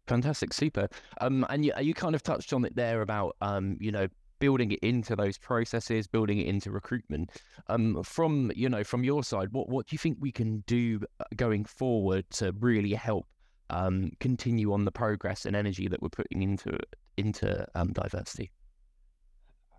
Fantastic, 0.07 0.53
super. 0.53 0.89
Um, 1.21 1.45
and 1.49 1.63
you, 1.63 1.71
you 1.79 1.93
kind 1.93 2.15
of 2.15 2.23
touched 2.23 2.51
on 2.53 2.65
it 2.65 2.75
there 2.75 3.01
about 3.01 3.35
um, 3.41 3.77
you 3.79 3.91
know, 3.91 4.07
building 4.39 4.71
it 4.71 4.79
into 4.79 5.15
those 5.15 5.37
processes, 5.37 6.07
building 6.07 6.39
it 6.39 6.47
into 6.47 6.71
recruitment. 6.71 7.31
Um, 7.67 8.03
from 8.03 8.51
you 8.55 8.67
know, 8.67 8.83
from 8.83 9.03
your 9.03 9.23
side, 9.23 9.47
what 9.51 9.69
what 9.69 9.87
do 9.87 9.93
you 9.93 9.97
think 9.97 10.17
we 10.19 10.31
can 10.31 10.63
do 10.67 10.99
uh, 11.19 11.23
going 11.37 11.63
forward 11.63 12.25
to 12.31 12.53
really 12.59 12.93
help 12.93 13.25
um, 13.69 14.11
continue 14.19 14.73
on 14.73 14.83
the 14.83 14.91
progress 14.91 15.45
and 15.45 15.55
energy 15.55 15.87
that 15.87 16.01
we're 16.01 16.09
putting 16.09 16.43
into 16.43 16.77
into 17.15 17.65
um, 17.75 17.93
diversity? 17.93 18.51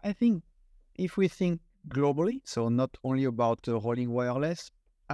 I 0.03 0.13
think 0.15 0.43
if 0.97 1.17
we 1.17 1.29
think 1.29 1.61
globally, 1.89 2.41
so 2.45 2.69
not 2.69 2.97
only 3.05 3.25
about 3.25 3.67
uh, 3.69 3.79
rolling 3.81 4.11
wireless, 4.11 4.71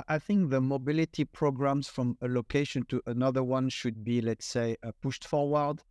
I 0.09 0.19
think 0.21 0.51
the 0.51 0.61
mobility 0.61 1.25
programs 1.25 1.89
from 1.89 2.17
a 2.23 2.29
location 2.29 2.85
to 2.91 3.03
another 3.07 3.43
one 3.43 3.69
should 3.69 4.05
be, 4.05 4.21
let's 4.21 4.47
say, 4.47 4.77
uh, 4.85 4.93
pushed 5.03 5.25
forward, 5.27 5.83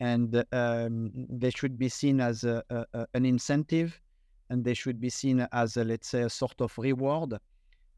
and 0.00 0.44
um, 0.52 1.10
they 1.30 1.50
should 1.50 1.78
be 1.78 1.88
seen 1.88 2.20
as 2.20 2.44
a, 2.44 2.62
a, 2.68 3.06
an 3.14 3.24
incentive, 3.24 3.98
and 4.50 4.62
they 4.64 4.74
should 4.74 5.00
be 5.00 5.08
seen 5.08 5.48
as, 5.52 5.78
a, 5.78 5.84
let's 5.84 6.08
say, 6.08 6.22
a 6.22 6.30
sort 6.30 6.60
of 6.60 6.76
reward, 6.76 7.34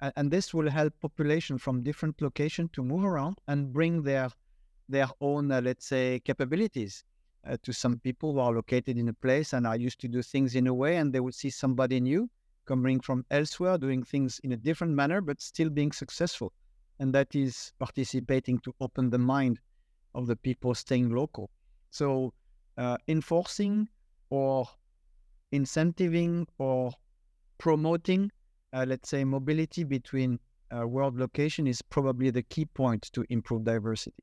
and, 0.00 0.12
and 0.16 0.30
this 0.30 0.54
will 0.54 0.70
help 0.70 0.94
population 1.00 1.58
from 1.58 1.82
different 1.82 2.22
locations 2.22 2.70
to 2.72 2.84
move 2.84 3.04
around 3.04 3.38
and 3.48 3.72
bring 3.72 4.02
their 4.02 4.30
their 4.88 5.08
own, 5.20 5.52
uh, 5.52 5.60
let's 5.60 5.86
say, 5.86 6.20
capabilities 6.24 7.04
uh, 7.46 7.56
to 7.62 7.72
some 7.72 7.98
people 7.98 8.34
who 8.34 8.40
are 8.40 8.52
located 8.52 8.98
in 8.98 9.08
a 9.08 9.12
place 9.12 9.52
and 9.52 9.66
are 9.66 9.76
used 9.76 10.00
to 10.00 10.08
do 10.08 10.22
things 10.22 10.54
in 10.54 10.66
a 10.66 10.74
way, 10.74 10.96
and 10.96 11.12
they 11.12 11.20
will 11.20 11.32
see 11.32 11.50
somebody 11.50 12.00
new 12.00 12.28
coming 12.66 13.00
from 13.00 13.24
elsewhere 13.30 13.78
doing 13.78 14.02
things 14.02 14.40
in 14.44 14.52
a 14.52 14.56
different 14.56 14.92
manner, 14.92 15.20
but 15.20 15.40
still 15.40 15.70
being 15.70 15.92
successful. 15.92 16.52
And 16.98 17.12
that 17.14 17.34
is 17.34 17.72
participating 17.78 18.58
to 18.60 18.74
open 18.80 19.10
the 19.10 19.18
mind 19.18 19.58
of 20.14 20.26
the 20.26 20.36
people 20.36 20.74
staying 20.74 21.10
local. 21.10 21.50
So, 21.90 22.34
uh, 22.76 22.98
enforcing 23.08 23.88
or 24.28 24.66
incentiving 25.52 26.46
or 26.58 26.92
promoting, 27.58 28.30
uh, 28.72 28.84
let's 28.86 29.08
say, 29.08 29.24
mobility 29.24 29.84
between 29.84 30.38
uh, 30.70 30.86
world 30.86 31.18
location 31.18 31.66
is 31.66 31.82
probably 31.82 32.30
the 32.30 32.42
key 32.42 32.66
point 32.66 33.10
to 33.12 33.24
improve 33.30 33.64
diversity. 33.64 34.22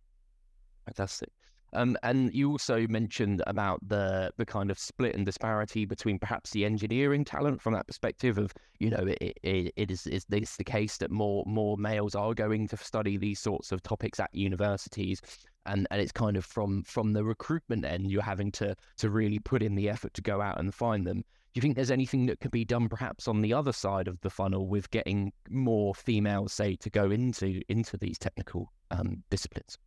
Fantastic. 0.85 1.29
Um, 1.73 1.97
and 2.03 2.33
you 2.33 2.49
also 2.49 2.87
mentioned 2.87 3.43
about 3.45 3.79
the 3.87 4.31
the 4.37 4.45
kind 4.45 4.71
of 4.71 4.79
split 4.79 5.15
and 5.15 5.25
disparity 5.25 5.85
between 5.85 6.17
perhaps 6.17 6.51
the 6.51 6.63
engineering 6.63 7.25
talent 7.25 7.61
from 7.61 7.73
that 7.73 7.87
perspective 7.87 8.37
of 8.37 8.53
you 8.79 8.89
know 8.89 9.05
it, 9.19 9.37
it, 9.43 9.73
it 9.75 9.91
is 9.91 10.07
is 10.07 10.25
this 10.29 10.55
the 10.55 10.63
case 10.63 10.97
that 10.97 11.11
more 11.11 11.43
more 11.45 11.77
males 11.77 12.15
are 12.15 12.33
going 12.33 12.67
to 12.69 12.77
study 12.77 13.17
these 13.17 13.39
sorts 13.39 13.71
of 13.71 13.83
topics 13.83 14.19
at 14.19 14.33
universities 14.33 15.21
and 15.65 15.87
and 15.91 16.01
it's 16.01 16.11
kind 16.11 16.37
of 16.37 16.45
from 16.45 16.83
from 16.83 17.13
the 17.13 17.23
recruitment 17.23 17.85
end 17.85 18.09
you're 18.09 18.21
having 18.21 18.51
to 18.51 18.75
to 18.97 19.09
really 19.09 19.39
put 19.39 19.61
in 19.61 19.75
the 19.75 19.89
effort 19.89 20.13
to 20.13 20.21
go 20.21 20.41
out 20.41 20.59
and 20.59 20.73
find 20.73 21.05
them. 21.05 21.17
Do 21.53 21.59
you 21.59 21.61
think 21.61 21.75
there's 21.75 21.91
anything 21.91 22.27
that 22.27 22.39
could 22.39 22.51
be 22.51 22.65
done 22.65 22.87
perhaps 22.87 23.27
on 23.27 23.41
the 23.41 23.53
other 23.53 23.73
side 23.73 24.07
of 24.07 24.19
the 24.21 24.29
funnel 24.29 24.67
with 24.67 24.91
getting 24.91 25.33
more 25.49 25.95
females 25.95 26.53
say 26.53 26.75
to 26.77 26.89
go 26.89 27.11
into 27.11 27.61
into 27.67 27.97
these 27.97 28.17
technical 28.17 28.71
um, 28.91 29.23
disciplines? 29.29 29.77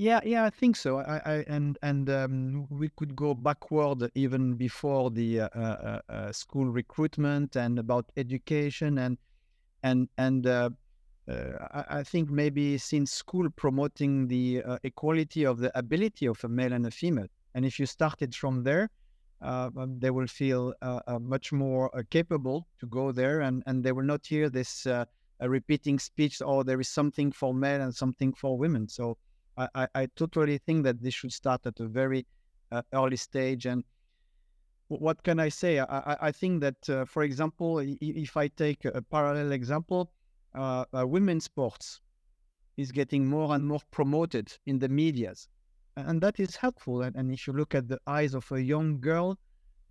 Yeah, 0.00 0.20
yeah, 0.24 0.44
I 0.44 0.50
think 0.50 0.76
so. 0.76 0.98
I, 0.98 1.20
I 1.26 1.44
and 1.48 1.76
and 1.82 2.08
um, 2.08 2.68
we 2.70 2.88
could 2.90 3.16
go 3.16 3.34
backward 3.34 4.08
even 4.14 4.54
before 4.54 5.10
the 5.10 5.40
uh, 5.40 5.48
uh, 5.48 6.00
uh, 6.08 6.32
school 6.32 6.66
recruitment 6.66 7.56
and 7.56 7.80
about 7.80 8.12
education 8.16 8.98
and 8.98 9.18
and 9.82 10.08
and 10.16 10.46
uh, 10.46 10.70
uh, 11.28 11.66
I, 11.72 11.98
I, 11.98 12.02
think 12.04 12.30
maybe 12.30 12.78
since 12.78 13.10
school 13.10 13.50
promoting 13.56 14.28
the 14.28 14.62
uh, 14.64 14.78
equality 14.84 15.44
of 15.44 15.58
the 15.58 15.76
ability 15.76 16.26
of 16.26 16.44
a 16.44 16.48
male 16.48 16.72
and 16.72 16.86
a 16.86 16.92
female, 16.92 17.26
and 17.56 17.64
if 17.64 17.80
you 17.80 17.86
started 17.86 18.36
from 18.36 18.62
there, 18.62 18.90
uh, 19.42 19.70
um, 19.76 19.98
they 19.98 20.10
will 20.10 20.28
feel 20.28 20.74
uh, 20.80 21.00
uh, 21.08 21.18
much 21.18 21.50
more 21.52 21.90
capable 22.10 22.68
to 22.78 22.86
go 22.86 23.10
there, 23.10 23.40
and 23.40 23.64
and 23.66 23.82
they 23.82 23.90
will 23.90 24.06
not 24.06 24.24
hear 24.24 24.48
this 24.48 24.86
repeating 25.40 25.98
speech. 25.98 26.40
Oh, 26.40 26.62
there 26.62 26.80
is 26.80 26.88
something 26.88 27.32
for 27.32 27.52
men 27.52 27.80
and 27.80 27.92
something 27.92 28.32
for 28.32 28.56
women. 28.56 28.86
So 28.86 29.18
I, 29.58 29.88
I, 29.94 30.06
totally 30.14 30.58
think 30.58 30.84
that 30.84 31.02
this 31.02 31.14
should 31.14 31.32
start 31.32 31.66
at 31.66 31.80
a 31.80 31.86
very 31.86 32.26
early 32.92 33.16
stage 33.16 33.66
and 33.66 33.82
what 34.88 35.22
can 35.22 35.38
I 35.38 35.50
say? 35.50 35.80
I, 35.80 36.16
I 36.20 36.32
think 36.32 36.60
that, 36.62 36.88
uh, 36.88 37.04
for 37.04 37.22
example, 37.22 37.78
if 37.78 38.36
I 38.36 38.48
take 38.48 38.84
a 38.86 39.02
parallel 39.02 39.52
example, 39.52 40.10
uh, 40.54 40.84
uh, 40.96 41.06
women's 41.06 41.44
sports 41.44 42.00
is 42.76 42.90
getting 42.90 43.26
more 43.26 43.54
and 43.54 43.66
more 43.66 43.80
promoted 43.90 44.56
in 44.66 44.78
the 44.78 44.88
medias, 44.88 45.48
and 45.96 46.20
that 46.22 46.40
is 46.40 46.56
helpful. 46.56 47.02
And, 47.02 47.14
and 47.16 47.30
if 47.30 47.46
you 47.46 47.52
look 47.52 47.74
at 47.74 47.88
the 47.88 48.00
eyes 48.06 48.34
of 48.34 48.50
a 48.50 48.62
young 48.62 49.00
girl 49.00 49.38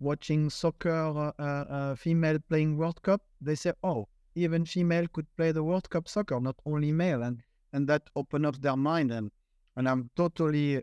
watching 0.00 0.50
soccer, 0.50 0.90
uh, 0.90 1.32
uh, 1.38 1.42
uh, 1.42 1.94
female 1.94 2.38
playing 2.48 2.76
World 2.76 3.00
Cup, 3.02 3.22
they 3.40 3.54
say, 3.54 3.72
"Oh, 3.84 4.08
even 4.34 4.64
female 4.64 5.06
could 5.12 5.26
play 5.36 5.52
the 5.52 5.62
World 5.62 5.88
Cup 5.90 6.08
soccer, 6.08 6.40
not 6.40 6.56
only 6.66 6.90
male," 6.90 7.22
and 7.22 7.42
and 7.72 7.88
that 7.88 8.10
open 8.16 8.44
up 8.44 8.56
their 8.60 8.76
mind. 8.76 9.12
And 9.12 9.30
and 9.78 9.88
I'm 9.88 10.10
totally 10.16 10.82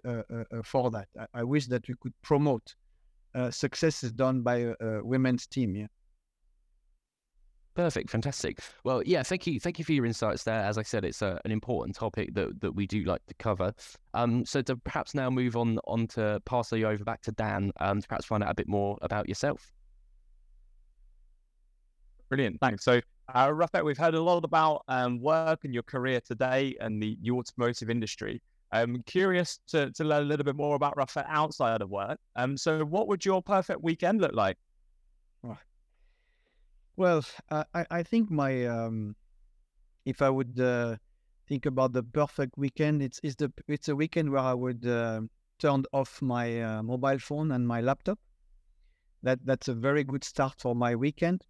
for 0.64 0.90
that. 0.92 1.08
I, 1.20 1.42
I, 1.42 1.44
wish 1.44 1.68
that 1.68 1.88
we 1.88 1.96
could 2.02 2.14
promote 2.24 2.74
successes 3.52 4.12
done 4.12 4.42
by 4.42 4.56
a, 4.58 4.74
a 4.80 5.04
women's 5.04 5.46
team. 5.46 5.76
Yeah. 5.76 5.88
Perfect, 7.76 8.10
fantastic. 8.10 8.60
Well, 8.86 9.04
yeah, 9.06 9.22
thank 9.22 9.46
you, 9.46 9.60
thank 9.60 9.78
you 9.78 9.84
for 9.84 9.92
your 9.92 10.06
insights 10.06 10.44
there. 10.44 10.62
As 10.62 10.78
I 10.78 10.84
said, 10.84 11.04
it's 11.04 11.22
a, 11.22 11.42
an 11.44 11.52
important 11.52 11.94
topic 11.94 12.34
that, 12.34 12.62
that 12.62 12.74
we 12.74 12.88
do 12.88 13.04
like 13.04 13.26
to 13.26 13.34
cover. 13.34 13.74
Um, 14.14 14.46
so 14.46 14.62
to 14.62 14.78
perhaps 14.78 15.14
now 15.14 15.30
move 15.30 15.58
on 15.58 15.78
on 15.86 16.08
to 16.08 16.42
pass 16.46 16.72
you 16.72 16.88
over 16.88 17.04
back 17.04 17.22
to 17.24 17.34
Dan 17.34 17.74
um, 17.82 18.02
to 18.02 18.08
perhaps 18.08 18.26
find 18.26 18.44
out 18.44 18.50
a 18.50 18.56
bit 18.56 18.70
more 18.70 18.98
about 19.02 19.28
yourself. 19.28 19.74
Brilliant, 22.30 22.62
thanks. 22.62 22.86
So, 22.86 23.02
uh, 23.34 23.48
Rafet, 23.50 23.84
we've 23.84 23.98
heard 23.98 24.16
a 24.16 24.22
lot 24.22 24.46
about 24.46 24.84
um, 24.88 25.20
work 25.20 25.66
and 25.66 25.74
your 25.74 25.84
career 25.84 26.22
today 26.22 26.78
and 26.80 27.04
the, 27.04 27.18
the 27.22 27.32
automotive 27.32 27.90
industry. 27.90 28.42
I'm 28.82 29.04
curious 29.04 29.60
to, 29.68 29.92
to 29.92 30.04
learn 30.04 30.24
a 30.24 30.26
little 30.26 30.44
bit 30.44 30.56
more 30.56 30.76
about 30.76 30.96
Rafet 30.96 31.26
outside 31.28 31.82
of 31.82 31.90
work. 31.90 32.20
Um, 32.36 32.58
so, 32.58 32.84
what 32.86 33.08
would 33.08 33.26
your 33.26 33.42
perfect 33.42 33.82
weekend 33.82 34.22
look 34.22 34.34
like? 34.34 34.58
Well, 36.98 37.24
I, 37.52 37.86
I 37.92 38.04
think 38.04 38.32
my 38.32 38.66
um, 38.66 39.16
if 40.06 40.22
I 40.22 40.30
would 40.30 40.60
uh, 40.60 40.98
think 41.48 41.66
about 41.66 41.94
the 41.94 42.04
perfect 42.04 42.58
weekend, 42.58 43.02
it's 43.02 43.20
it's 43.24 43.36
the 43.36 43.52
it's 43.68 43.90
a 43.90 43.96
weekend 43.96 44.30
where 44.32 44.42
I 44.42 44.54
would 44.54 44.86
uh, 44.86 45.22
turn 45.60 45.84
off 45.92 46.22
my 46.22 46.62
uh, 46.62 46.84
mobile 46.84 47.20
phone 47.20 47.52
and 47.52 47.68
my 47.68 47.82
laptop. 47.82 48.20
That 49.24 49.40
that's 49.46 49.68
a 49.68 49.74
very 49.74 50.04
good 50.04 50.24
start 50.24 50.56
for 50.60 50.76
my 50.76 50.96
weekend, 50.96 51.44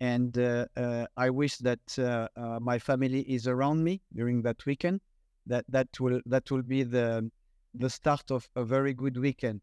and 0.00 0.36
uh, 0.38 0.66
uh, 0.76 1.06
I 1.16 1.30
wish 1.30 1.58
that 1.58 1.98
uh, 1.98 2.58
my 2.60 2.78
family 2.78 3.20
is 3.22 3.46
around 3.46 3.84
me 3.84 4.02
during 4.12 4.42
that 4.42 4.64
weekend. 4.66 5.00
That 5.46 5.64
that 5.68 5.88
will 6.00 6.20
that 6.26 6.50
will 6.50 6.62
be 6.62 6.82
the 6.82 7.30
the 7.74 7.90
start 7.90 8.30
of 8.30 8.48
a 8.56 8.64
very 8.64 8.94
good 8.94 9.16
weekend. 9.16 9.60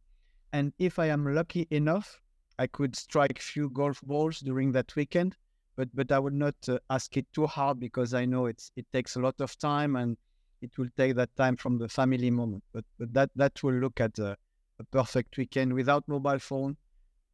And 0.54 0.74
if 0.80 1.00
I 1.00 1.08
am 1.08 1.34
lucky 1.34 1.68
enough 1.72 2.20
I 2.60 2.68
could 2.68 2.96
strike 2.96 3.40
few 3.40 3.70
golf 3.70 4.02
balls 4.02 4.40
during 4.40 4.72
that 4.72 4.96
weekend, 4.96 5.36
but 5.76 5.90
but 5.94 6.12
I 6.12 6.20
would 6.20 6.34
not 6.34 6.56
uh, 6.68 6.80
ask 6.90 7.16
it 7.18 7.28
too 7.34 7.46
hard 7.46 7.80
because 7.80 8.14
I 8.14 8.26
know 8.26 8.48
it's 8.48 8.72
it 8.76 8.86
takes 8.92 9.16
a 9.16 9.20
lot 9.20 9.40
of 9.40 9.58
time 9.60 9.96
and 9.96 10.18
it 10.62 10.78
will 10.78 10.90
take 10.98 11.16
that 11.16 11.36
time 11.36 11.56
from 11.56 11.78
the 11.78 11.88
family 11.88 12.32
moment. 12.32 12.64
But 12.74 12.86
but 12.98 13.14
that 13.14 13.30
that 13.36 13.62
will 13.64 13.76
look 13.76 14.00
at 14.02 14.18
a, 14.20 14.38
a 14.80 14.84
perfect 14.86 15.38
weekend 15.38 15.74
without 15.74 16.08
mobile 16.08 16.40
phone, 16.40 16.78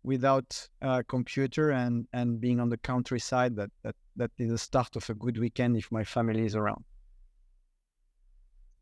without 0.04 0.70
uh, 0.82 1.04
computer, 1.08 1.72
and 1.72 2.08
and 2.14 2.41
being 2.41 2.60
on 2.60 2.70
the 2.70 2.78
countryside. 2.78 3.56
That 3.56 3.72
that 3.84 3.96
that 4.18 4.32
is 4.38 4.50
the 4.50 4.58
start 4.58 4.96
of 4.98 5.10
a 5.10 5.14
good 5.14 5.38
weekend 5.38 5.78
if 5.78 5.91
my 5.91 6.04
family 6.04 6.46
is 6.46 6.56
around. 6.56 6.84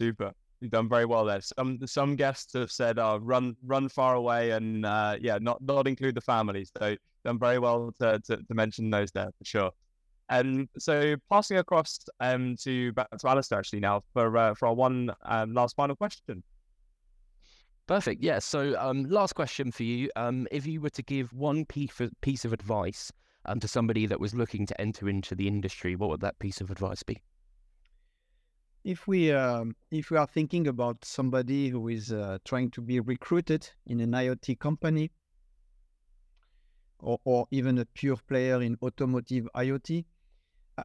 Super. 0.02 0.32
You've 0.62 0.72
done 0.72 0.89
very 0.89 1.06
well 1.06 1.26
there. 1.26 1.41
Some 1.41 1.78
some 1.86 2.16
guests 2.16 2.54
have 2.54 2.72
said, 2.72 2.97
"Oh, 2.97 3.20
run 3.22 3.56
run 3.64 3.88
far 3.88 4.16
away," 4.16 4.49
and 4.49 4.84
uh, 4.84 5.16
yeah, 5.22 5.38
not 5.39 5.62
not 5.62 5.88
include 5.88 6.16
the 6.16 6.22
families. 6.22 6.72
So 6.76 6.95
done 7.24 7.38
very 7.38 7.60
well 7.60 7.93
to, 7.99 8.20
to, 8.26 8.38
to 8.38 8.54
mention 8.56 8.89
those 8.89 9.12
there 9.12 9.30
for 9.38 9.45
sure. 9.45 9.72
And 10.30 10.68
so 10.80 11.18
passing 11.30 11.58
across 11.58 11.99
um, 12.20 12.56
to 12.64 12.91
to 12.93 13.28
Alistair 13.28 13.60
actually 13.60 13.82
now 13.82 14.02
for 14.12 14.36
uh, 14.36 14.56
for 14.56 14.70
our 14.70 14.74
one 14.74 15.12
um, 15.22 15.54
last 15.54 15.76
final 15.76 15.95
question. 15.95 16.41
Perfect. 17.86 18.24
Yeah. 18.24 18.39
So 18.39 18.76
um, 18.80 19.04
last 19.04 19.34
question 19.34 19.72
for 19.72 19.84
you. 19.84 20.10
Um, 20.16 20.47
if 20.49 20.66
you 20.66 20.82
were 20.82 20.89
to 20.91 21.04
give 21.04 21.32
one 21.32 21.64
piece 21.64 21.99
of, 21.99 22.12
piece 22.22 22.43
of 22.43 22.54
advice 22.54 23.12
um, 23.45 23.60
to 23.60 23.68
somebody 23.68 24.08
that 24.08 24.20
was 24.20 24.34
looking 24.34 24.66
to 24.66 24.82
enter 24.82 25.08
into 25.08 25.36
the 25.36 25.47
industry, 25.47 25.95
what 25.95 26.10
would 26.10 26.22
that 26.22 26.39
piece 26.39 26.60
of 26.60 26.72
advice 26.72 27.04
be? 27.04 27.22
If 28.84 29.07
we 29.07 29.32
um, 29.32 29.75
if 29.91 30.09
we 30.09 30.17
are 30.17 30.27
thinking 30.27 30.67
about 30.67 31.05
somebody 31.05 31.69
who 31.69 31.88
is 31.88 32.11
uh, 32.11 32.39
trying 32.45 32.71
to 32.71 32.82
be 32.82 32.99
recruited 32.99 33.69
in 33.86 33.99
an 33.99 34.11
IoT 34.11 34.59
company 34.59 35.11
or, 36.99 37.19
or 37.23 37.47
even 37.51 37.77
a 37.77 37.86
pure 37.86 38.17
player 38.27 38.61
in 38.61 38.77
automotive 38.82 39.47
IoT, 39.55 40.05